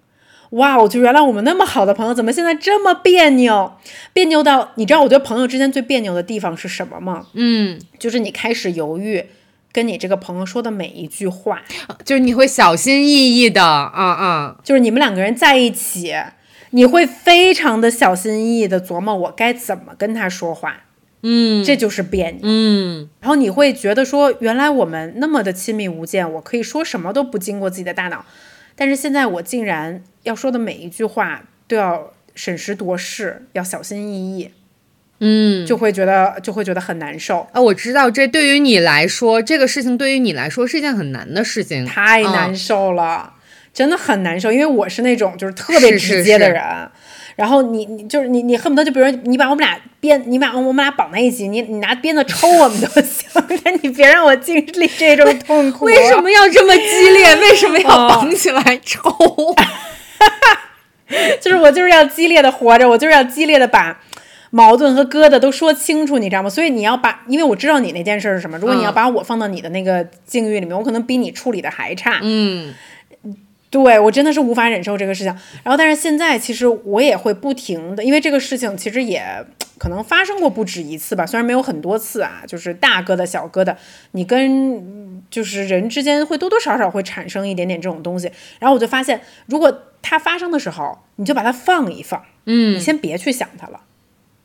[0.50, 3.72] 哇，我就原来我们那么好的朋友，怎么现在这么别扭？
[4.12, 7.26] 别扭到你知道，我觉得朋友之间最别扭的地方是什么吗？
[7.32, 9.24] 嗯，就是你开始犹豫
[9.72, 11.62] 跟你这个朋友说的每一句话，
[12.04, 16.14] 就是你会小心翼翼的啊啊，就是你们两个人在一起，
[16.70, 20.84] 你会非常的小心翼翼的琢磨我该怎么跟他说话。
[21.22, 22.40] 嗯，这就是别扭。
[22.42, 28.24] 嗯，然后你会觉得说，原来我们那么的亲密无间，我可以说什么都不经过自己的大脑，
[28.76, 34.50] 但是现在我竟然要说的每一句话都要审时度势，要小心翼翼。
[35.24, 37.60] 嗯，就会觉得就会觉得很难受啊！
[37.60, 43.34] 我知道这对于你来说，这个事情对于你来说是一件很难的事情，太难受了，
[43.72, 46.60] 真的很难受，因为我是那种就是特别直接的人。
[47.36, 53.28] 然后你你就是你你恨不得就比如说你把我们俩鞭你把我们俩绑在一起，你你拿鞭子抽我们都行，
[53.64, 55.86] 但你别让我经历这种痛苦。
[55.86, 57.34] 为什么要这么激烈？
[57.36, 59.10] 为什么要绑起来抽？
[61.40, 64.00] 就是我就是要激烈的活着，我就是要激烈的把
[64.50, 66.50] 矛盾和疙瘩都说清楚，你知道吗？
[66.50, 68.58] 所以你要把，因为我知道你那件事是什么。
[68.58, 72.18] 如果你要把我放到你的那个境遇里面，我可能比你处理的还差。
[72.22, 72.74] 嗯。
[73.72, 79.24] 对我真的是无法忍受这个事情，然后但是现在其实我也会不停的，因为这个事情其实也
[79.78, 83.74] 可能发生过不止一次吧，虽然没有很多次啊，就是大疙瘩小疙瘩，
[84.10, 93.80] 你跟就是人之间会多多少少会产生一点点这种东西，然后我就发现，如果它发生的时候，你就把它放一放，嗯，你先别去想它了，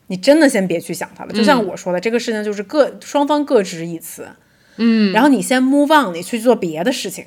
[0.06, 4.28] 你真的先别去想它了，就像我说的，这个事情就是各双方各执一词，
[4.78, 7.26] 嗯，然后你先 move on，你去做别的事情。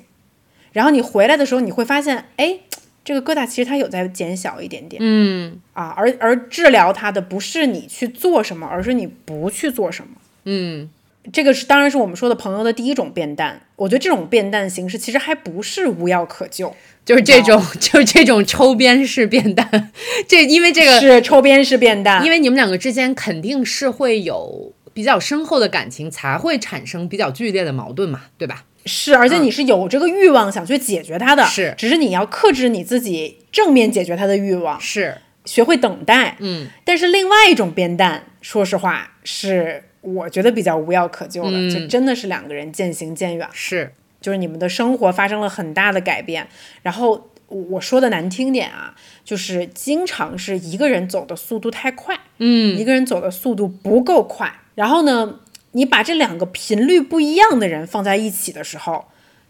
[0.71, 2.59] 然后你回来的时候，你会发现，哎，
[3.03, 5.59] 这个疙瘩其实它有在减小一点点，嗯。
[5.73, 10.11] 啊，而而治疗它的不是你去做什么，而是你不去做什么，
[10.45, 10.89] 嗯，
[11.33, 13.61] 这个是当然是我们说的朋友的第一种变淡。
[13.75, 19.91] 我觉得这种变淡形式其实还不是无药可救，就是这种就是这种抽鞭式变淡，
[20.27, 28.65] 这因为这个是抽鞭式变淡，因为你们两个之间肯定是会有比较深厚的感情，才会产生比较剧烈的矛盾嘛，对吧？
[28.85, 36.67] 是，而且你是有这个欲望想去解决它的，是，只是你要克制你自己正面解决它的欲望，是，学会等待，嗯。
[36.83, 46.47] 但是另外一种变淡，说实话，是我觉得比较无药可救的，就真的是两个人渐行渐远，是，就是你们的生活发生了很大的改变，
[46.81, 55.40] 然后我说的难听点啊，就是经常是一个人走的速度太快，嗯，一个人走的速度不够快，然后呢？
[55.73, 59.05] 你把这两个频率不一样的人放在一起的时候，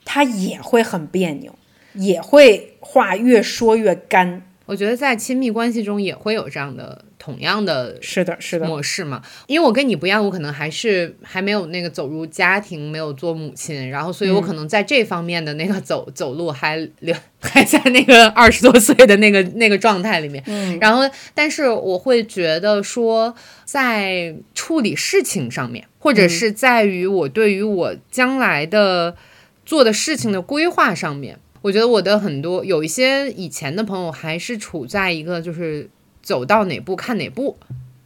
[0.06, 1.56] 他也会很别扭，
[1.94, 4.44] 也会话越说越干。
[4.72, 9.22] 我觉得在亲密关系中也会有这样的同样的是的，是的模式嘛。
[9.48, 20.42] 因为我跟你不一样，我可能还是还没有那个走入家庭，没有做母亲，然后所以我可能在这方面的那个走走路还留 还在那个二十多岁的那个那个状态里面。
[20.48, 21.02] 嗯，然后
[21.36, 29.18] 但是我会觉得说，在处理事情上面，或者是在于我对于我将来的
[29.66, 31.38] 做的事情的规划上面。
[31.62, 35.90] 我觉得我的很多有一些以前的朋友还是处在一个就是
[36.22, 37.58] 走到哪步看哪步，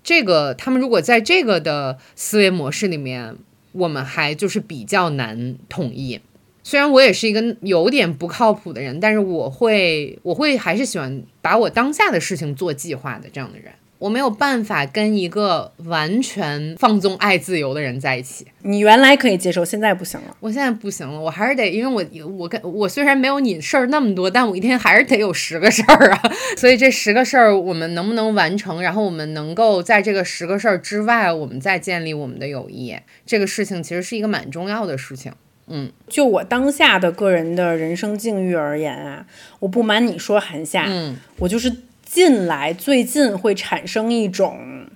[0.04, 3.38] 这个他们如果在这个的思维模式里面，
[3.72, 6.20] 我们还就是比较难统一。
[6.64, 13.72] 虽然我也是一个有点不靠谱的人，但是我会我会还是喜欢把我当下的事情做计划的这样的人。
[13.98, 18.46] 我没有办法跟一个完全放纵爱自由的人在一起。
[18.64, 20.36] 你原来可以接受，现在不行了。
[20.40, 26.32] 我现在不行了，我还是得，因为我我跟我虽然没有你事儿那么多，但我一天还是得有十个事儿啊。
[26.58, 28.82] 所以这十个事儿我们能不能完成？
[28.82, 35.32] 然后我们能够在这个十个事儿之外，我们再建立我们的友谊，这个事情其实是一个蛮重要的事情。
[35.68, 39.26] 嗯，就我当下的个人的人生境遇而言啊，
[39.60, 41.76] 我不瞒你说，韩夏，嗯，我就是
[42.16, 44.88] 近来最近会产生一种，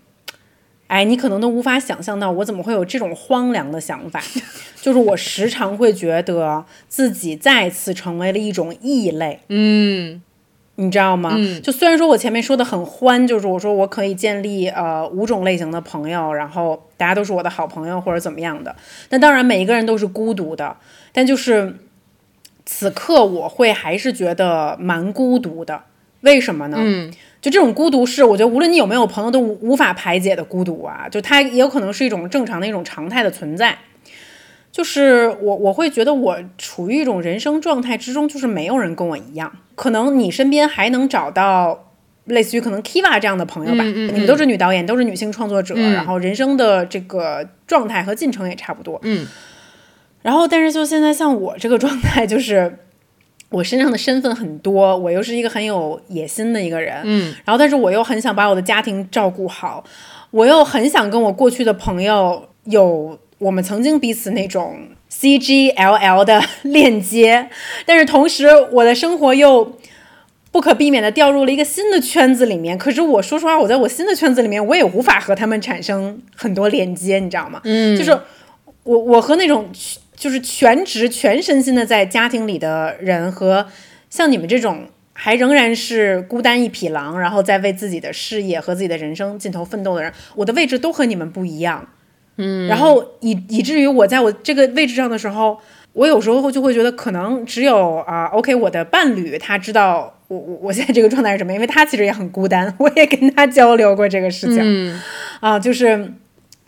[0.87, 4.23] 哎，你可能都无法想象到我怎么会有这种荒凉的想法，
[4.81, 10.21] 就是我时常会觉得自己再次成为了一种异类，嗯。
[10.75, 11.33] 你知道吗？
[11.35, 11.61] 嗯。
[11.61, 18.73] 就虽然说我前面说的很欢，就是我说我可以建立呃五种类型的朋友，然后大家都是我的好朋友或者怎么样的，
[19.09, 20.77] 但当然每一个人都是孤独的，
[21.11, 21.75] 但就是
[22.65, 25.81] 此刻我会还是觉得蛮孤独的。
[26.21, 26.77] 为什么呢？
[26.79, 27.11] 嗯
[27.41, 33.77] 就这种孤独是，我觉得无论你有没有朋友都无无法排解的孤独啊，就它也有可能是一种正常的一种常态的存在。
[34.71, 39.51] 就是我我会觉得我处于一种人生状态之中，就是没有人跟我一样。
[39.75, 41.91] 可能你身边还能找到
[42.25, 48.99] 类似于可能 Kiva 这样的朋友吧，嗯嗯嗯你们都是女导演，都是女性创作者，嗯然后人生的这个状态和进程也差不多。
[49.03, 49.25] 嗯
[50.21, 52.77] 然后，但是就现在像我这个状态，就是
[53.49, 59.83] 我身上的身份很多，我又是一个很有野心的一个人，嗯，然后但是我又很想把我的家庭照顾好，
[60.31, 64.79] 我又很想跟我过去的朋友有我们曾经彼此那种
[65.11, 67.49] CGLL 的链接，
[67.85, 69.73] 但是同时我的生活又。
[70.51, 77.61] 不可避免的掉入了一个新的圈子里面，可是我说实话，我在我新的圈子里面，我也无法和他们产生很多连接，你知道吗？
[77.65, 78.11] 嗯，就是
[78.81, 79.69] 我我和那种
[80.19, 83.65] 就是全职全身心的在家庭里的人，和
[84.09, 91.87] 像你们这种还仍然是孤单一匹狼，然后在为自己的事业和自己的人生尽头奋斗的人，我的位置都和你们不一样。
[92.35, 95.57] 嗯，然后以以至于我在我这个位置上的时候，
[95.93, 104.59] 我有时候就会觉得，可能只有啊、o k 我的伴侣他知道我我我现在这个状态是什么，因为他其实也很孤单，我也跟他交流过这个事情。
[104.61, 105.01] 嗯
[105.39, 106.13] 啊，就是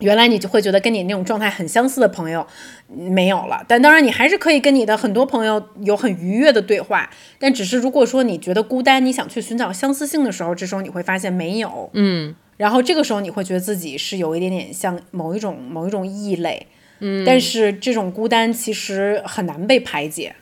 [0.01, 2.45] 原来你就会觉得跟你那种状态很相似的朋友
[2.89, 12.35] 嗯没有了，但当然你还是可以跟你的很多朋友有很愉悦的对话，但只是如果说你觉得孤单，你想去寻找相似性的时候，这时候你会发现没有，嗯。
[12.57, 16.67] 然后这个时候你会觉得自己是有一点点像某一种某一种异类，
[16.99, 20.35] 嗯，但是这种孤单其实很难被排解，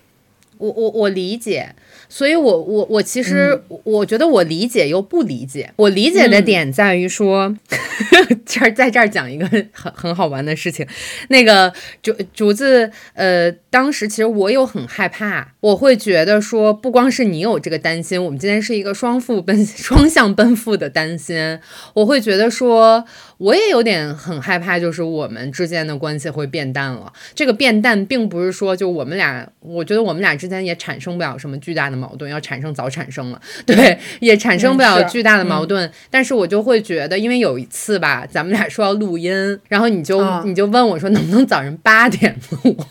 [0.57, 1.73] 我我我理解，
[2.11, 5.71] 所以我我我其实、嗯我觉得我理解又不理解。
[5.77, 7.55] 我理解的点在于说，
[8.45, 10.85] 这儿在这儿讲一个很很好玩的事情。
[11.29, 21.59] 那个竹竹子，呃，当时其实我有很害怕，我会觉得说，不光是你有这个担心，我们今天是一个双负奔 双向奔赴的担心，
[21.93, 23.03] 我会觉得说，
[23.37, 27.11] 我也有点很害怕，就是我们之间的关系会变淡了。
[27.35, 35.91] 这个变淡并不是说就我们俩，我觉得我们俩之间也产生不了什么巨大的矛盾，要产生早产生了， 对，也产生不了巨大的矛盾。
[36.09, 42.77] 但是我就会觉得，因为有一次吧，咱们俩说要录音，然后你就、啊你就问我说能不能早上八点录。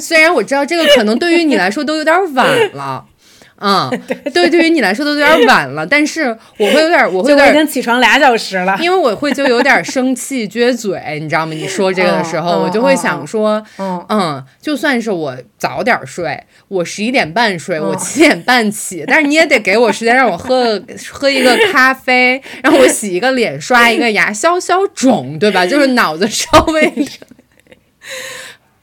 [0.02, 3.04] 虽然我知道这个可能对于你来说都有点晚了，
[3.62, 3.90] 嗯，
[4.32, 4.60] 对，对。
[4.60, 11.52] 于你来说都有点晚了，但是我会有点，我会有点已经起床俩小时了，因为我会就有点生气 撅嘴，你知道吗？
[11.52, 25.66] 你说这个的时候，嗯我就会想说，嗯嗯，就算是我早点睡，我十一点半睡，我嗯七点半起，但是你也得给我时间让我喝喝一个咖啡，让我洗一个脸，刷一个牙，消消肿，对吧？
[25.66, 26.90] 就是脑子稍微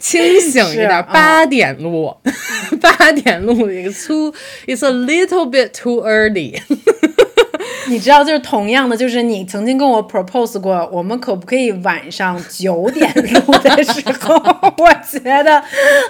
[0.07, 1.05] 清醒一点。
[1.11, 2.15] 八点录，
[2.81, 4.33] 八点录一个 too
[4.65, 6.59] it's a little bit too early。
[7.89, 14.35] 你知道，就是同样的，就是你曾经跟我 propose 过，我们可不可以晚上九点录的时候，
[14.77, 15.63] 我觉得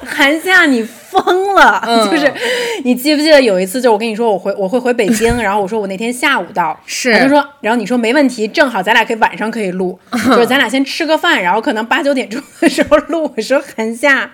[0.06, 2.32] 韩夏你疯了，嗯 就是
[2.84, 13.32] 你记不记得有一次，就我跟你说我回我会回北京，然后我说我那天下午到， 是他说，然后你说没问题，正好咱俩可以晚上可以录，就是咱俩先吃个饭，然后可能八九点钟的时候录。
[13.36, 14.32] 我说韩夏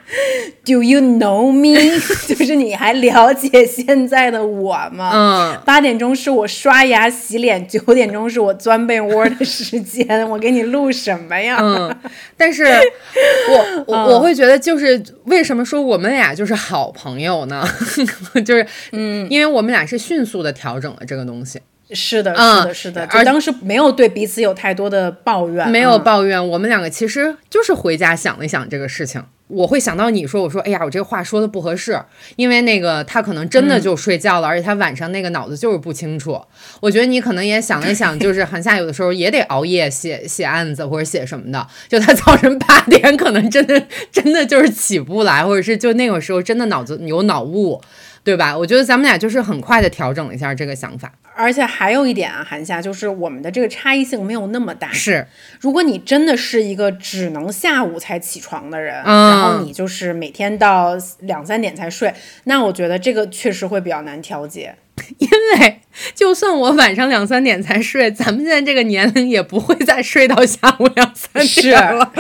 [0.66, 2.00] ，Do you know me？
[2.28, 5.12] 就是你还了解现在的我吗？
[5.14, 11.58] 嗯，八点钟是我刷牙洗脸，九点钟是我钻被窝的时间，我给你录什么呀？
[11.62, 11.96] 嗯，
[12.38, 17.68] 但是我我我会觉得，就是为什么说我们俩就是好朋友呢？
[18.46, 21.62] 就是嗯，因为我们俩是迅速的调整了这个东西，
[21.92, 26.50] 是的，嗯是的，是的，而就当时没有对彼此有太多的抱怨，没有嗯抱怨。
[26.50, 29.24] 我们两个其实就是回家想了一想这个事情。
[29.54, 32.00] 我会想到你说，我说，哎呀，我这个话说的不合适，
[32.36, 36.42] 因为那个他可能真的就睡觉了，而且他晚上那个脑子就是不清楚。
[36.80, 43.82] 我觉得你可能也想了一想，就是韩夏有的时候也得熬夜写写案子或者写什么的，就他早晨八点可能真的
[44.12, 47.82] 真的就是起不来，或者是就那个时候真的脑子有脑雾。
[48.24, 48.58] 对吧？
[48.58, 51.12] 我觉得咱们俩就是很快的调整了一下这个想法。
[51.36, 54.92] 而且还有一点啊，韩夏，就是我们的这个差异性没有那么大。
[54.92, 55.26] 是，
[55.60, 62.14] 如果你真的是一个只能下午才起床的人，嗯然后你就是每天到两三点才睡，
[62.44, 64.76] 那我觉得这个确实会比较难调节。
[65.18, 65.80] 因为
[66.14, 72.12] 就算我晚上两三点才睡，咱们现在这个年龄也不会再睡到下午两三点了。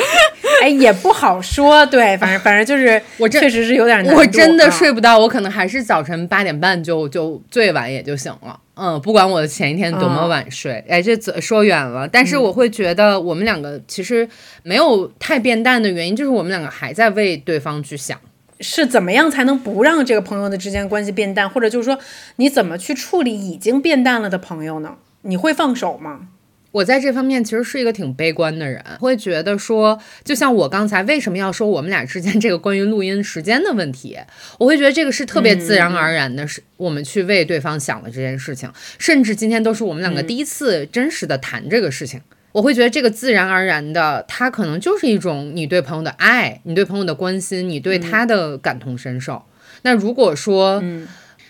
[0.61, 4.19] 哎，也不好说，对，反正反正就是我这确实是有点难度。
[4.19, 8.59] 我真的啊睡不到，我可能还是早晨八点半就就最晚也就醒了。
[8.75, 12.07] 嗯，不管我前一天多么晚睡，哎，这怎说远了。
[12.07, 14.27] 但是我会觉得我们两个其实
[14.63, 18.19] 没有太变淡的原因，就是我们两个还在为对方去想。
[18.63, 21.99] 是怎么样才能不让这个朋友的之间关系变淡，或者就是说
[22.37, 24.95] 你怎么去处理已经变淡了的朋友呢？
[25.21, 26.29] 你会放手吗？
[26.71, 34.17] 我在这方面其实是一个挺悲观的人，会觉得说，就像我刚才为什么要说我们俩之间这个关于录音时间的问题，
[34.57, 42.19] 我会觉得这个是特别自然而然的，是我们去为对方想的这件事情，甚至今天都是我们两个第一次真实的谈这个事情。
[42.53, 49.43] 我会觉得这个自然而然的，它可能就是一种你对朋友的爱，你对朋友的关心，你对他的感同身受。
[49.81, 50.81] 那如果说，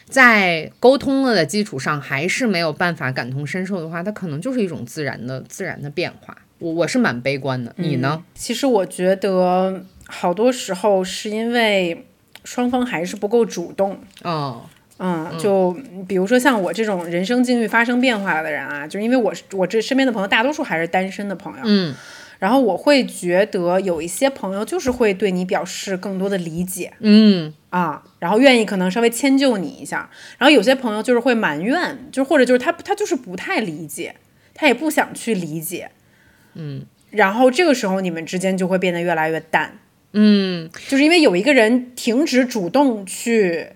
[0.06, 6.36] 在沟通了的基础上，还是没有办法感同身受的话，它可能就是一种自然的自然的变化。
[6.60, 8.24] 我我是蛮悲观的，你呢？
[8.34, 12.06] 其实我觉得好多时候是因为
[12.44, 14.00] 双方还是不够主动。
[14.22, 14.64] 哦，
[15.00, 15.76] 嗯，就
[16.08, 21.96] 比如说像我这种人生境遇发生变化了的人啊，就是因为我是我这身边的朋友大多数还是单身的朋友，嗯。
[22.40, 27.54] 然后我会觉得有一些朋友就是会对你表示更多的理解嗯。
[27.70, 34.16] 啊，然后愿意可能稍微迁就你一下，然后有些朋友就是会埋怨，就或者就是他他就是不太理解，
[34.54, 35.90] 他也不想去理解，
[36.56, 36.86] 嗯。
[37.12, 39.80] 然后这个时候你们之间就会变得越来越淡。
[40.12, 43.68] 嗯，就是因为有一个人停止主动去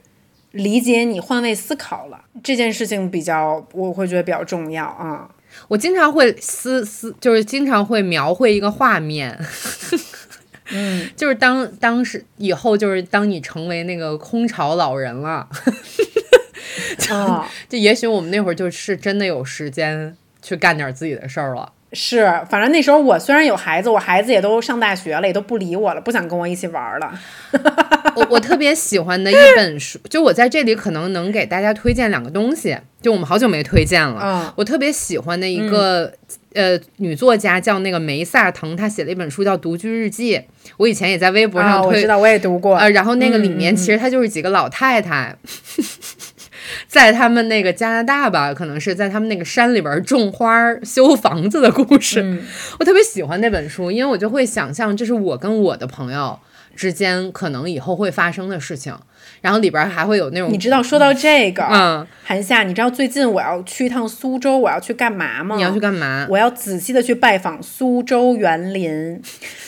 [0.57, 5.29] 理解你、换位思考了，这件事情比较，我会觉得比较重要啊。
[5.67, 9.39] 我经常会思思，就是经常会描绘一个画面。
[10.69, 15.47] 嗯， 就是当当时以后，就是当你成为那个空巢老人了，
[17.09, 21.71] 啊，就也许我们那会儿就是真的有时间去干点自己的事儿了。
[21.93, 27.11] 是，反正那时候我虽然有孩子，我孩子也都上大学了，也都不理我了，不想跟我一起玩了。
[28.15, 34.19] 我我特别喜欢的一本书，就我在这里可能能给大家推荐两个东西，就我们好久没推荐了。
[34.23, 36.11] 嗯我特别喜欢的一个、
[36.53, 40.35] 呃女作家叫那个梅萨腾，她写了一本书叫《独居日记》，
[40.77, 41.89] 我以前也在微博啊，上推。
[41.89, 42.75] 我知道，我也读过。
[42.75, 45.35] 呃，然后那个里面其实她就是几个老太太，
[46.87, 52.21] 在他们那个加拿大吧，可能是在他们那个山里边儿种花儿、修房子的故事。
[52.21, 52.45] 嗯
[52.79, 56.39] 我特别喜欢那本书，因为我就会想象这是我跟我的朋友
[56.75, 58.95] 之间可能以后会发生的事情，
[59.41, 65.55] 然后里边儿还会有那种你知道，说到这个，嗯，韩夏，你知道最近我要去一趟苏州，我要去干嘛吗？
[65.55, 66.27] 你要去干嘛？
[66.29, 69.21] 我要仔细的去拜访苏州园林，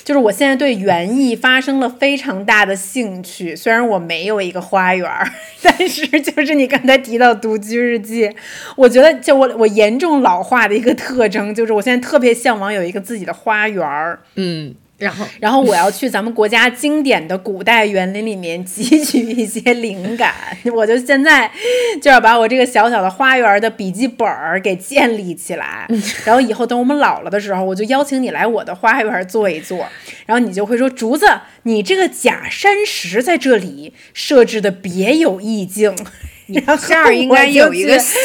[0.04, 3.56] 就是我现在对园艺发生了非常大的兴趣。
[3.56, 5.28] 虽然我没有一个花园儿，
[5.62, 8.30] 但是就是你刚才提到独居日记，
[8.76, 20.36] 我觉得就我我严重老化的一个特征就是我现在特别向往有一个自己的花园儿，嗯，然后 然后我要去咱们国家经典的古代园林里面汲取一些灵感。
[20.76, 21.50] 我就现在
[22.02, 25.88] 就要把我这个小小的花园的笔记本儿给建立起来，
[26.24, 29.88] 然后以后等我们老了的时候，我就邀请你来我的花园坐一坐，
[30.28, 31.26] 然后你就会说：“竹子，
[31.64, 35.96] 你这个假山石在这里设置的别有意境。”
[36.48, 38.16] 然后这儿应该有一个我就去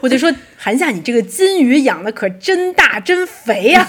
[0.00, 3.88] 我就说韩夏，你这个金鱼养的可真大真肥呀、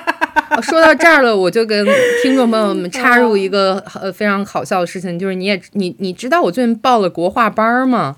[0.62, 1.86] 说到这儿了，我就跟
[2.22, 8.16] 听众朋友们插入一个呃非常好笑的事情，就是你也你你知道我最近报了国画班吗？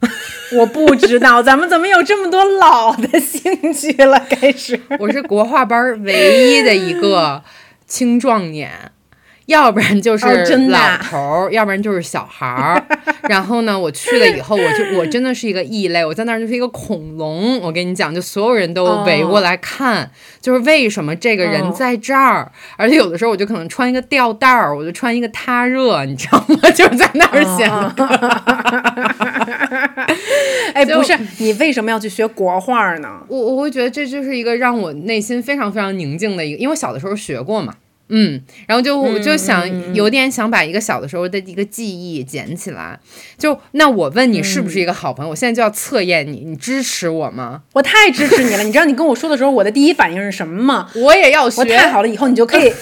[0.56, 4.18] 我不知道，咱们怎么有这么多老的兴趣了？
[4.30, 7.42] 开始， 我是国画班唯一的一个
[7.86, 8.70] 青壮年，
[9.48, 10.26] 要不然就是
[10.68, 12.84] 老啊头儿，要不然就是小孩儿。
[13.30, 17.58] 然后呢，我去了以后，我就我真的是一个异类，我在那儿就是一个恐龙。
[17.60, 26.56] 我跟你讲，就所有人都围过来看，就是为什么这个人哦在这儿，而且有的时候我就可能穿一个吊带儿，我就穿一个他热，你知道吗？
[26.76, 27.96] 就是在那儿显得。
[30.74, 33.08] 哎，就不是，你为什么要去学国画呢？
[33.28, 37.72] 我我会觉得这就是一个让我内心非常非常宁静的一个，因为我小的时候学过嘛，
[38.08, 42.98] 嗯，然后就我就想有点想把一个小的时候的一个记忆捡起来。
[43.36, 45.30] 就那我问你是不是一个好朋友？
[45.30, 47.62] 我现在就要测验你，你支持我吗？
[47.72, 48.62] 我太支持你了。
[48.62, 50.90] 你知道你跟我说的时候，我的第一反应是什么吗？
[50.96, 51.64] 我也要学我。
[51.64, 52.72] 太好了，以后你就可以，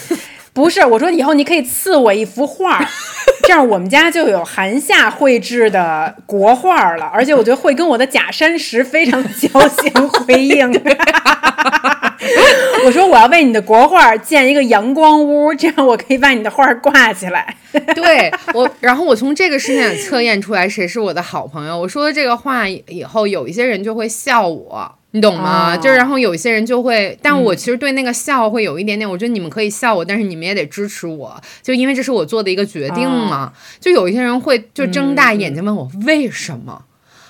[0.57, 2.89] 不是，我说以后你可以赐我一幅画儿，
[3.45, 10.73] 这样我们家就有韩夏绘制的国画了，而且我觉得会跟我的假山石非常交相辉映。
[12.87, 17.55] 我说我要为你的国画建一个阳光屋，这样我可以把你的画挂起来。
[17.95, 21.79] 对我，然后我从这个事情也测验出来谁是我的好朋友。
[21.79, 25.75] 我说的这个话以后，有一些人就会笑我，你懂吗？
[25.75, 33.55] 哦就是然后有一些人就会，但我其实对那个笑会有一点点，我觉得你们可以笑我，但是你们也得支持我，就因为这是我做的一个决定嘛。
[33.81, 36.85] 就有一些人会就睁大眼睛问我为什么。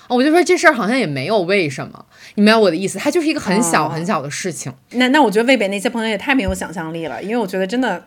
[0.09, 2.05] 哦我就说这事儿好像也没有为什么，
[2.35, 2.99] 你明白我的意思？
[2.99, 4.73] 它就是一个很小哦很小的事情。
[4.91, 8.03] 那那我觉得魏北那些朋友也太没有想象力了，因为我觉得真的。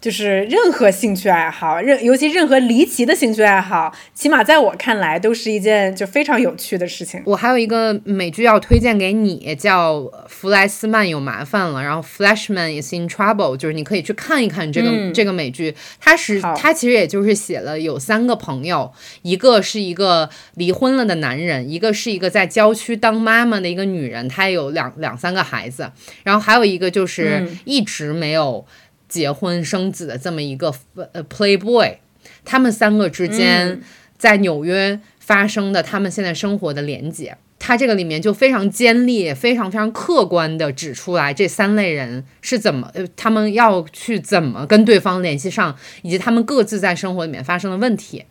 [0.00, 7.22] 就是任何兴趣爱好，任尤其任何离奇的兴趣爱好，起码在我看来都是一件就非常有趣的事情。
[7.26, 15.74] 我还有一个美剧要推荐给你，叫《弗莱斯曼有麻烦了》，然后 Flashman is in trouble，就是你可以去看一看这个、这个美剧。
[16.00, 18.90] 它是它其实也就是写了有三个朋友，
[19.20, 28.64] 一个是一个离婚了的男人，一个是一个在郊区当妈妈的一个女人，她有两两三个孩子，然后还有一个就是一直没有
[29.10, 30.74] 结婚生子的这么一个
[31.12, 31.96] 呃 Playboy，
[32.46, 33.82] 他们三个之间
[34.16, 37.36] 在纽约发生的他们现在生活的连接。
[37.62, 48.24] 他这个里面就非常尖利、非常非常客观的指出来这三类人是怎么，呃，他们要去怎么跟对方联系上，以及他们各自在生活里面发生的问题。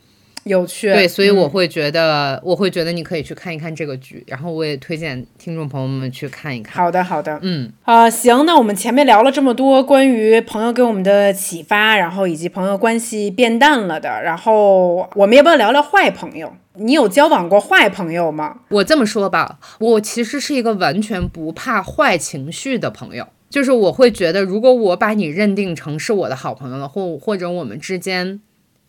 [0.50, 6.84] 有趣，对，所以我会觉得，我会觉得你可以去看一看这个剧，然后我也推荐听众朋友们去看一看。
[6.84, 16.52] 好的，好的，嗯，啊、行，那我们前面聊了这么多关于朋友给我们的启发，然后以及朋友关系变淡了的，然后我们要不要聊聊坏朋友？
[16.74, 18.62] 你有交往过坏朋友吗？
[18.70, 23.28] 我这么说吧，我其实是一个完全不怕坏情绪的朋友。
[23.50, 28.40] 就是我会觉得，如果我把你认定成是我的好朋友了，或或者我们之间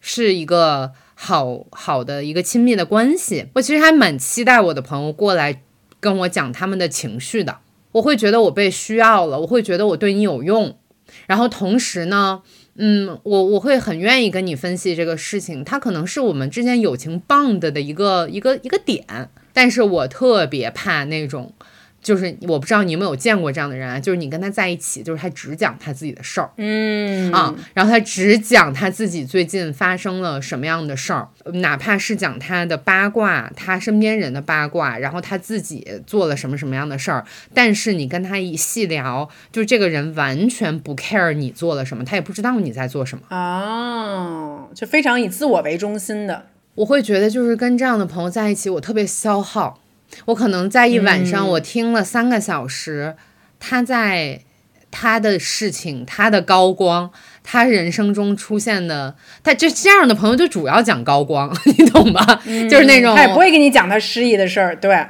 [0.00, 5.62] 是一个好好的一个亲密的关系，我其实还蛮期待我的朋友过来
[6.00, 7.58] 跟我讲他们的情绪的。
[7.92, 10.78] 我会觉得我被需要了，我会觉得我对你有用，
[11.26, 12.42] 然后同时呢，
[12.76, 21.52] 嗯，我我会很愿意跟你分析这个事情，它可能是我们之间友情 bond 的一个一个一个点，但是我特别怕那种。
[22.02, 43.24] 就是我不知道你有没有见过这样的人啊，就是你跟他在一起，就是他只讲他自己的事儿，嗯啊，然后他只讲他自己最近发生了什么样的事儿，哪怕是讲他的八卦，他身边人的八卦，然后他自己做了什么什么样的事儿，但是你跟他一细聊，就这个人完全不 care 你做了什么，他也不知道你在做什么。
[43.28, 46.46] 啊，就非常以自我为中心的。
[46.76, 49.80] 我会觉得就是跟这样的朋友在一起，我特别消耗。
[50.26, 53.16] 我可能在一晚上，我听了三个小时，
[53.58, 54.40] 他在
[54.90, 57.10] 他的事情、他的高光、
[57.44, 59.14] 他人生中出现的，
[59.44, 62.24] 他就这样的朋友就主要讲高光， 你懂吧？
[62.68, 65.06] 就是那种他也不会跟你讲他失意的事儿，对，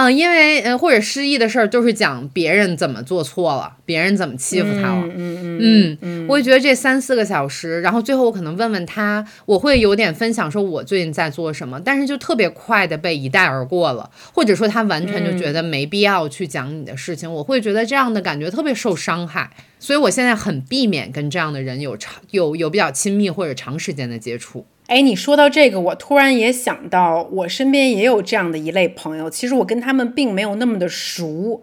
[0.00, 5.02] 嗯，因为呃或者失忆的事儿，就是讲别人怎么做错了，别人怎么欺负他了。
[5.06, 19.50] 嗯嗯嗯嗯，我会觉得这三四个小时，然后最后我可能问问他，我会有点分享说我最近在做什么，但是就特别快的被一带而过了，或者说他完全就觉得没必要去讲你的事情，我会觉得这样的感觉特别受伤害，
[19.80, 24.64] 所以我现在很避免跟这样的人有长有有比较亲密或者长时间的接触。
[24.88, 29.28] 哎，你说到这个，我突然也想到，我身边也有这样的一类朋友。
[29.28, 31.62] 其实我跟他们并没有那么的熟，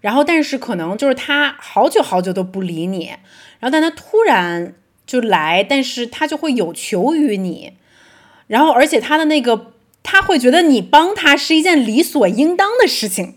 [0.00, 3.10] 然后但是可能就是他好久好久都不理你，
[3.60, 4.74] 然后但他突然
[5.06, 7.74] 就来，但是他就会有求于你，
[8.46, 9.72] 然后而且他的那个
[10.02, 13.34] 他会觉得你帮他是一件理所应当的事情。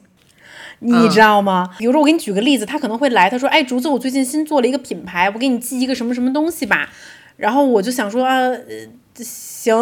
[0.80, 1.72] 你知道吗？
[1.80, 6.92] 比如说，我给你举个例子，他可能会来，他说：“哎，竹子，我最近新做了一个品牌，我给你寄一个什么什么东西吧。”
[7.36, 8.68] 然后我就想说，啊、呃，
[9.24, 9.76] 行，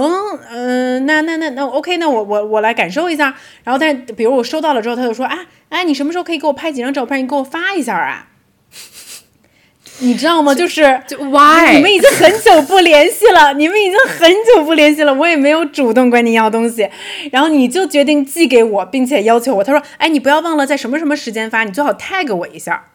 [0.49, 3.35] 嗯、那那那那 OK，那我我我来感受一下。
[3.63, 7.19] 然后，但是比如我收到了之后，他就说，啊，哎，你什么时候可以给我拍几张照片？
[7.23, 8.27] 你给我发一下啊。
[9.99, 10.53] 你知道吗？
[10.53, 16.89] 就是就 why 你们已经很久不联系了，你们已经很久不联系了，我也没有主动管你要东西，
[17.31, 22.87] 然后你就决定寄给我，并且要求我，他说，哎，你不要忘了在什么什么时间发，你最好 tag 我一下。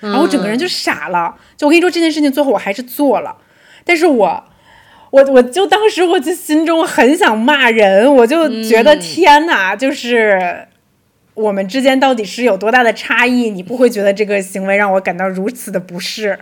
[0.00, 3.36] 然后我整个人就傻了，就我跟你说这件事情，最后我还是做了，
[3.84, 4.44] 但是我，
[5.10, 10.66] 我我就当时我就心中很想骂人，我就觉得天哪，就是
[11.34, 13.50] 我们之间到底是有多大的差异？
[13.50, 16.38] 你不会觉得这个行为让我感到如此的不适？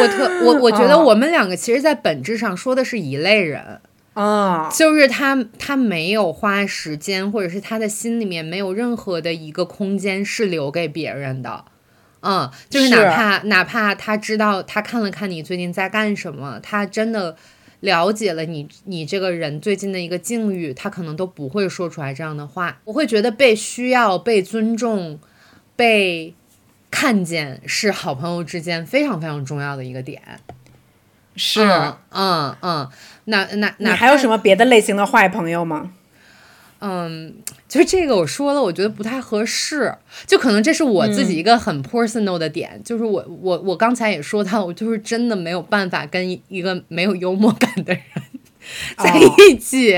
[0.00, 3.80] 我特我我觉得哦 我们两个其实，在本质上说的是一类人。
[4.14, 11.66] 啊，就是他，他没有花时间，或者是他的心里面没有任何的一个空间是留给别人的，
[12.20, 17.36] 嗯，就是是哪怕哪怕他知道他看了看你最近在干什么，他真的
[17.80, 22.80] 了解了你你这个人最近的一个境遇，他可能都不会说出来这样的话。
[22.84, 25.20] 我会觉得被需要、被尊重、
[25.76, 26.34] 被
[26.90, 30.20] 看见是好朋友之间非常非常重要的一个点。
[31.36, 31.62] 是。
[31.62, 32.88] 嗯嗯嗯，
[33.26, 35.92] 那那你那还有什么别的类型的坏朋友吗？
[36.80, 37.34] 嗯，
[37.68, 39.92] 就是这个我说了，我觉得不太合适。
[40.26, 48.02] 就可能这是我自己一个很 personal 的点，就是我我我刚才也说到，我就是真的没有办法跟一一个没有幽默感的人
[48.96, 49.18] 在
[49.50, 49.94] 一起。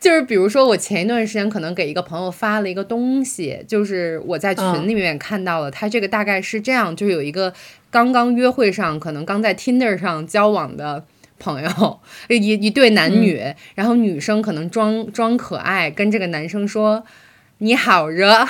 [0.00, 7.52] 就是比如说，我前一段时间可能给一个朋友发了一个东西，就是我在群里面看到了，他这个大概是这样，就是有一个
[7.90, 11.04] 刚刚约会上，可能刚在 Tinder 上交往的。
[11.38, 13.42] 朋友 一一对男女，
[13.74, 17.04] 然后女生可能装装可爱，跟这个男生说
[17.58, 18.46] “你好热”，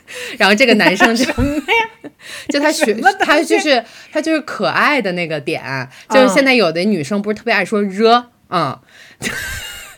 [0.38, 1.24] 然后这个男生就
[2.48, 8.80] 就他学他就是他就是可爱的那个点，就是现在有的女生不是特别爱说热啊，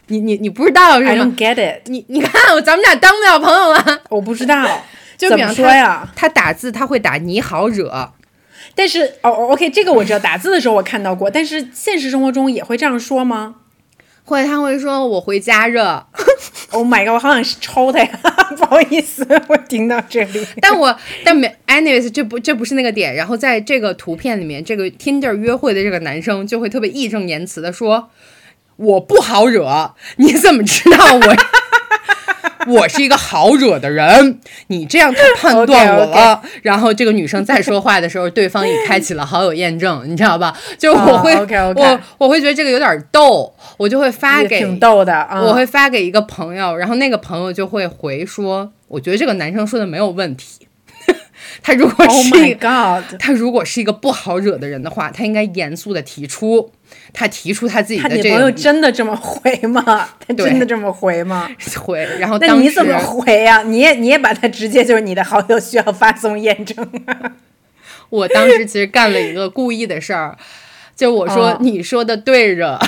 [0.09, 2.33] 你你你不知道是 I 吗 it，你你看
[2.63, 4.85] 咱们俩当不了朋友了，我不知道，
[5.17, 6.09] 就比方说呀？
[6.15, 8.13] 他打字他会打“你好惹”，
[8.75, 13.57] 但是哦哦，OK，这个我知道，打字的时候我看到过，但是现实生活中也会这样说吗
[14.25, 16.07] 或者他会说我回家热。？
[16.71, 18.09] Oh my god，我好想抽他呀！
[18.57, 20.47] 不好意思，我听到这里。
[20.59, 23.15] 但我但没，anyways，这不这不是那个点。
[23.15, 28.09] 然后在这个图片里面，这个 Tinder 约会的这个男生就会特别义正言辞的说
[28.77, 31.37] ：“我不好惹，你怎么知道我
[32.67, 34.39] 我是一个好惹的人？
[34.69, 36.43] 你这样太判断我了。
[36.63, 40.57] 然后这个女生再说话的时候，对方已开启了好友验证，你知道吧？
[40.79, 41.35] 就是我会、
[41.75, 45.41] 我我会觉得这个有点逗，我就会发给挺逗的啊！
[45.43, 50.67] 我会发给一个朋友，然后那个朋友就会回说，我觉得这个男生说的没有问题。
[51.63, 52.59] 他如果 Oh 是
[53.19, 56.73] 他如果是一个不好惹的人的话，他应该严肃的提出，
[57.13, 60.09] 他提出他自己他女朋友的这个真的这么回吗？
[60.27, 61.49] 他真的这么回吗？
[61.79, 67.33] 回，然后当时那你怎么回呀、你也你也把他直接就是你的好友需要发送验证啊？
[68.11, 70.37] 我当时其实干了一个故意的事儿，
[70.97, 72.79] 就我说、哦你说的对着。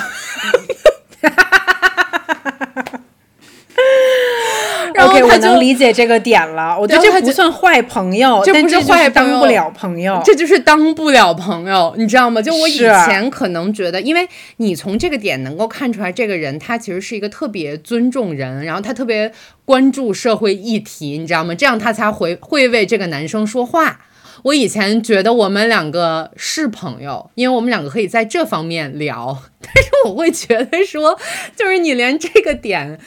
[4.95, 6.79] 然后 OK，我他就能理解这个点了。
[6.79, 10.21] 我觉得这不算坏朋友，这不是坏朋友当不了朋友。
[10.25, 12.41] 这就是当不了朋友，你知道吗？
[12.43, 14.29] 就我以前可能觉得，因为
[14.59, 19.33] 你从这个点能够看出来，这个人他其实是一个特别尊重人，然后他特别
[19.65, 21.55] 关注社会议题，你知道吗？
[21.55, 24.01] 这样他才会会为这个男生说话。
[24.43, 31.19] 我以前觉得我们两个是朋友，因为我们两个可以在这方面聊， 但是我会觉得说，
[31.57, 32.99] 就是你连这个点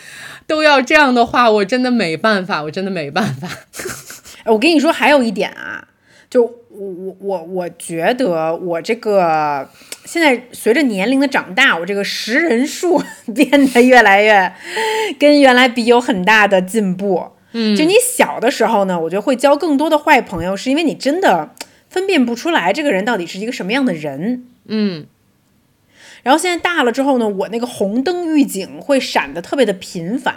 [0.47, 3.47] 都要这样的话，我真的没办法，我真的没办法。
[4.43, 5.85] 哎我跟你说，还有一点啊，
[6.29, 9.69] 就我我我我觉得我这个
[10.05, 13.03] 现在随着年龄的长大，我这个识人数
[13.35, 14.53] 变得越来越
[15.19, 17.31] 跟原来比有很大的进步。
[17.51, 21.53] 嗯，就你小的时候呢，我觉得会交更多的坏朋友，是因为你真的
[21.89, 24.45] 分辨不出来这个人到底是一个什么样的人。
[24.67, 25.05] 嗯
[26.27, 30.35] 然后现在大了之后呢，我那个红灯预警会闪的特别的频繁，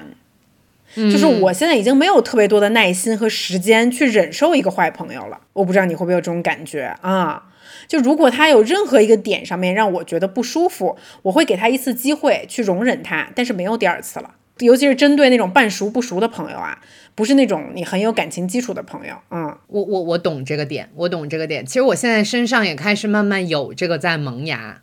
[0.94, 5.40] 就是我现在已经没有特别多的耐心和时间去忍受一个坏朋友了。
[5.52, 7.42] 我不知道你会不会有这种感觉啊？
[7.88, 14.36] 就如果他有任何一个点上面让我觉得不舒服，我会给他一次机会去容忍他，但是没有第二次了。
[14.60, 16.78] 尤其是针对那种半熟不熟的朋友啊，
[17.16, 21.66] 不是那种你很有感情基础的朋友，嗯，我我我懂这个点，我懂这个点。
[21.66, 24.82] 其实我现在身上也开始慢慢有这个在萌芽，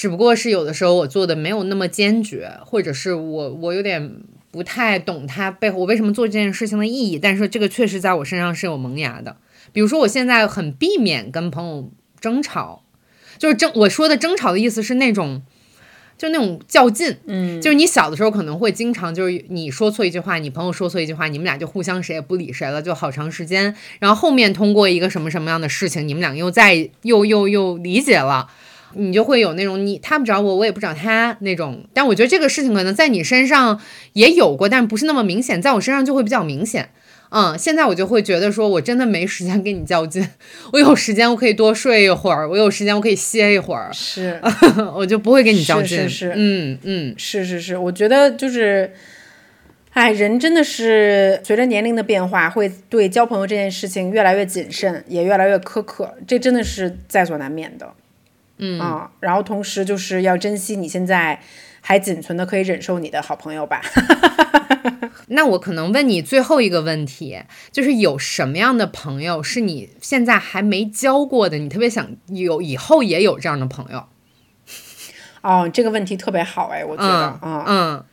[0.00, 4.10] 只不过是有的时候我做的没有那么坚决，或者是我我有点
[4.50, 7.18] 不太懂它背后我为什么做这件事情的意义。
[7.18, 9.36] 但是这个确实在我身上是有萌芽的。
[9.74, 12.82] 比如说我现在很避免跟朋友争吵，
[13.36, 15.42] 就是争我说的争吵的意思是那种。
[16.16, 23.74] 就那种较劲，嗯，就是你小的时候可能会经常就是你说错一句话，你朋友说错一句话，你们俩就互相谁也不理谁了，就好长时间。
[24.00, 28.50] 然后后面通过一个什么什么样的事情，你们俩又在又又又理解了，
[28.94, 31.84] 你就会有那种你他不找我，我也不找他那种。
[31.94, 33.80] 但我觉得这个事情可能在你身上
[34.14, 36.90] 也有过，但不是那么明显，在我身上就会比较明显。
[37.32, 40.28] 嗯，现在我就会觉得说，我真的没时间跟你较劲，
[40.72, 44.40] 我有时间我可以多睡一会儿，我有时间我可以歇一会儿，是
[44.96, 45.96] 我就不会跟你较劲。
[45.96, 48.92] 是是是嗯嗯，是是是，我觉得就是，
[49.92, 57.92] 哎，人真的是随着年龄的变化，会对交朋友这件事情越来越谨慎，也越来越苛刻，这真的是在所难免的。
[58.60, 61.40] 嗯啊，然后同时就是要珍惜你现在
[61.80, 63.80] 还仅存的可以忍受你的好朋友吧。
[65.32, 74.06] 那我可能问你最后一个问题，就是有什么样的朋友是你现在还没交过的，你特别想有以后也有这样的朋友？
[75.42, 78.04] 哦，这个问题特别好哎，我觉得，嗯嗯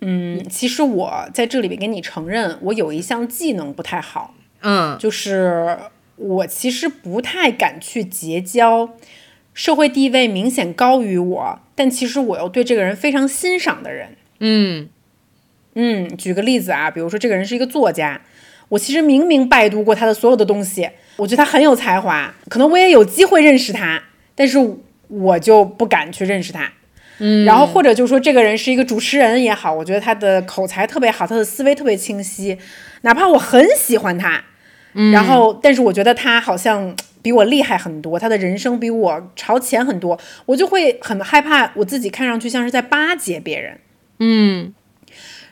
[0.00, 5.78] 嗯嗯，其实我在这里边跟你承认，我有一项技能不太好，嗯就是
[6.16, 8.88] 我其实不太敢去结交
[9.58, 14.10] 社会地位明显高于我，但其实我又对这个人非常欣赏的人。
[14.38, 14.88] 嗯
[15.74, 18.20] 嗯，举个例子啊，比如说这个人是一个作家，
[18.68, 24.00] 我其实明明拜读过他的所有的东西，我觉得他很有才华，可能我也有机会认识他，
[24.36, 24.58] 但是
[25.08, 26.70] 我就不敢去认识他。
[27.18, 32.56] 嗯，然后或者就是说这个人是一个主持人也好，我觉得他的口才特别好，他的思维特别清晰，
[33.00, 34.44] 哪怕我很喜欢他，
[35.12, 43.78] 然后但是我觉得他好像比我厉害很多，他的人生比我朝前很多，我就会很害怕我自己看上去像是在巴结别人。
[44.18, 44.74] 嗯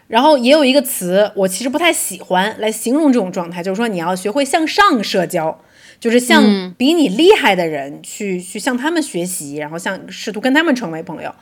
[0.09, 5.61] 然后也有一个词，我其实不太喜欢来形容这种状态，就是说你要学会向上社交，
[5.99, 11.35] 就是向比你厉害的人去、去向他们学习，然后向试图跟他们成为朋友。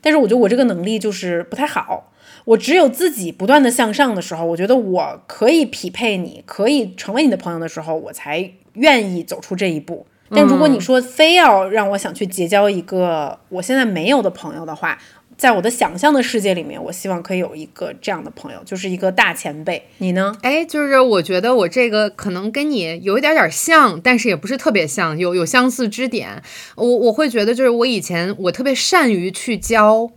[0.00, 2.12] 但是我觉得我这个能力就是不太好，
[2.46, 10.06] 我只有自己不断的向上的时候，我觉得我可以匹配你，可以成为你的朋友的时候，我才愿意走出这一步。
[10.32, 14.96] 但如果你说非要让我想去结交一个我现在没有的朋友的话，
[15.36, 19.82] 在我的想象的世界里面，我希望可以有一个这样的朋友，就是一个大前辈。
[19.98, 20.36] 你呢？
[20.42, 26.42] 哎，就是我觉得我这个可能跟你有一点点像，但是也不是特别像，有有相似之点。
[26.76, 30.10] 我我会觉得，就是我以前我特别善于去交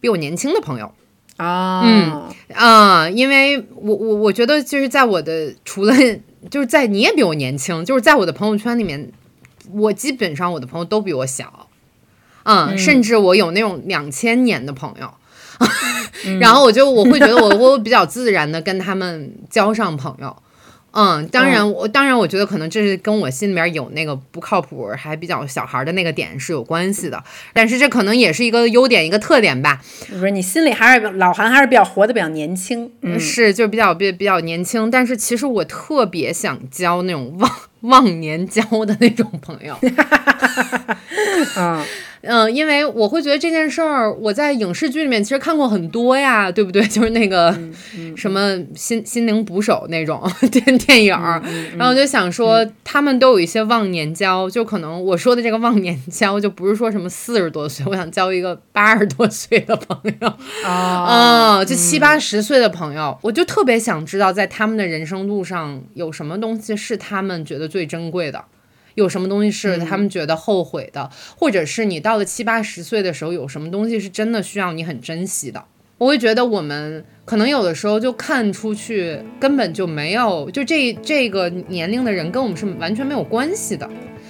[0.00, 0.92] 比我年轻的朋友
[1.42, 5.94] 啊，嗯啊、因为我我我觉得就是在我的除了
[6.50, 9.10] 就是在你也比我年轻，就是在我的朋友圈里面，
[9.72, 11.68] 我基本上我的朋友都比我小，
[12.44, 15.12] 嗯，甚至我有那种两千年的朋友。
[16.40, 20.36] 然后我就我会觉得我我比较自然的跟他们交上朋友，
[20.92, 37.50] 嗯，当然我当然我觉得可能这是跟我心里面有那个不靠谱还比较小孩的那个点是有关系的，但是这可能也是一个优点一个特点吧，不是你心里还是老韩还是比较活得比较年轻，嗯，是就比较比比较年轻，但是其实我特别想交那种忘
[37.80, 39.76] 忘年交的那种朋友，
[41.56, 41.84] 嗯
[42.22, 46.82] 嗯，因为我会觉得这件事儿，我在影视剧里面其实看过很多呀，对不对？
[46.88, 47.56] 就是那个
[48.16, 51.42] 什么心心灵捕手那种电电影儿，
[51.76, 60.32] 然后我就想说，他们都有一些忘年交，就可能我说的这个忘年交，就不是说什么四十多岁，我想交一个八十多岁的朋友，
[60.64, 68.44] 啊， 嗯，就七八十岁的朋友，我就特别想知道，在他们的人生路上有什么东西是他们觉得最珍贵的，
[68.94, 75.62] 有什么东西是他们觉得后悔的，或者是你到了七八十岁的时候，有什么东西是真的需要你很珍惜的。
[75.98, 83.88] 我会觉得我们可能有的时候就看出去根本就没有，就这这个年龄的人跟我们是完全没有关系的，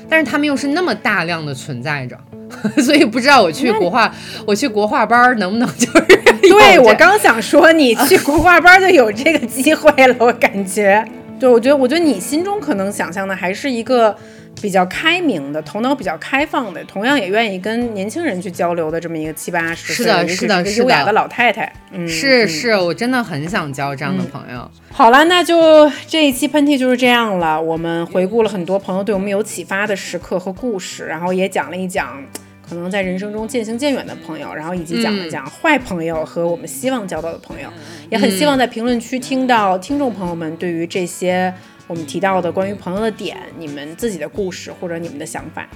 [0.08, 2.18] 但是他们又是那么大量的存在着，
[2.82, 4.14] 所以不知道我去国画，
[4.46, 11.02] 我去国画班儿能不能就是 对我刚想说，你 去国画班就有这个机会了，我感觉。
[11.40, 14.14] 对，我觉得，我觉得你心中可能想象的还是一个
[14.62, 21.64] 比较开明的、头脑比较开放的，同样也愿意跟年轻人去交流的这么一个七八十岁，是的一个是的是的优雅的老太太。
[21.90, 24.70] 嗯，嗯是是，我真的很想交这样的朋友。
[24.92, 27.60] 好了，那就这一期喷嚏就是这样了。
[27.60, 32.22] 我们回顾了很多朋友对我们有启发的时刻和故事，然后也讲了一讲
[32.66, 37.68] 可能在人生中渐行渐远的朋友，然后以及讲了讲坏朋友和我们希望交到的朋友。
[38.10, 41.52] 也很希望在评论区听到听众朋友们对于这些
[41.92, 45.68] 我们提到的关于朋友的点，你们自己的故事或者你们的想法。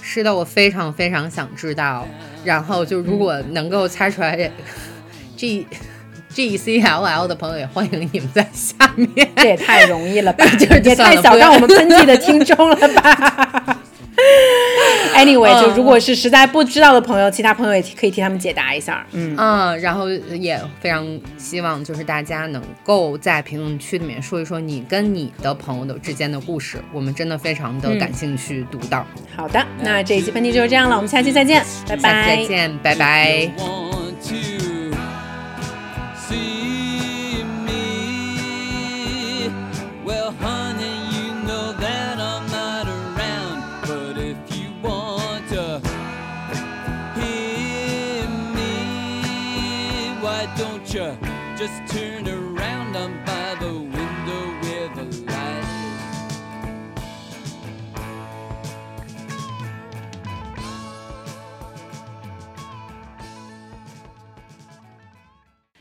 [0.00, 2.08] 是的，我非常非常想知道。
[2.42, 4.50] 然后就如果能够猜出来
[5.36, 5.66] G
[6.30, 9.30] G C L L 的朋友，也欢迎你们在下面。
[9.36, 13.82] 这也太容易了吧， 就是也太小算了不要看我们喷气的听众了吧。
[15.14, 19.06] Anyway，就如果是实在不知道的朋友，其他朋友也可以替他们解答一下。
[19.12, 21.06] 嗯，嗯，然后也非常
[21.38, 29.06] 希望就是大家能够在评论区里面说一说你跟你的朋友的之间的故事，我们真的非常的感兴趣读到。
[29.36, 32.44] 好的，那这一期喷嚏就是这样了，我们下期再见，拜拜再。
[32.44, 34.73] 见，拜拜。
[50.93, 51.17] why don't you
[51.57, 52.95] just turn around?
[52.95, 55.69] I'm by the window where the light is.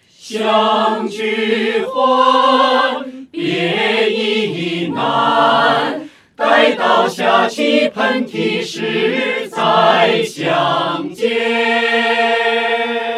[0.08, 6.08] 相聚欢，别亦难。
[6.36, 13.11] 待到下起喷嚏时再相见。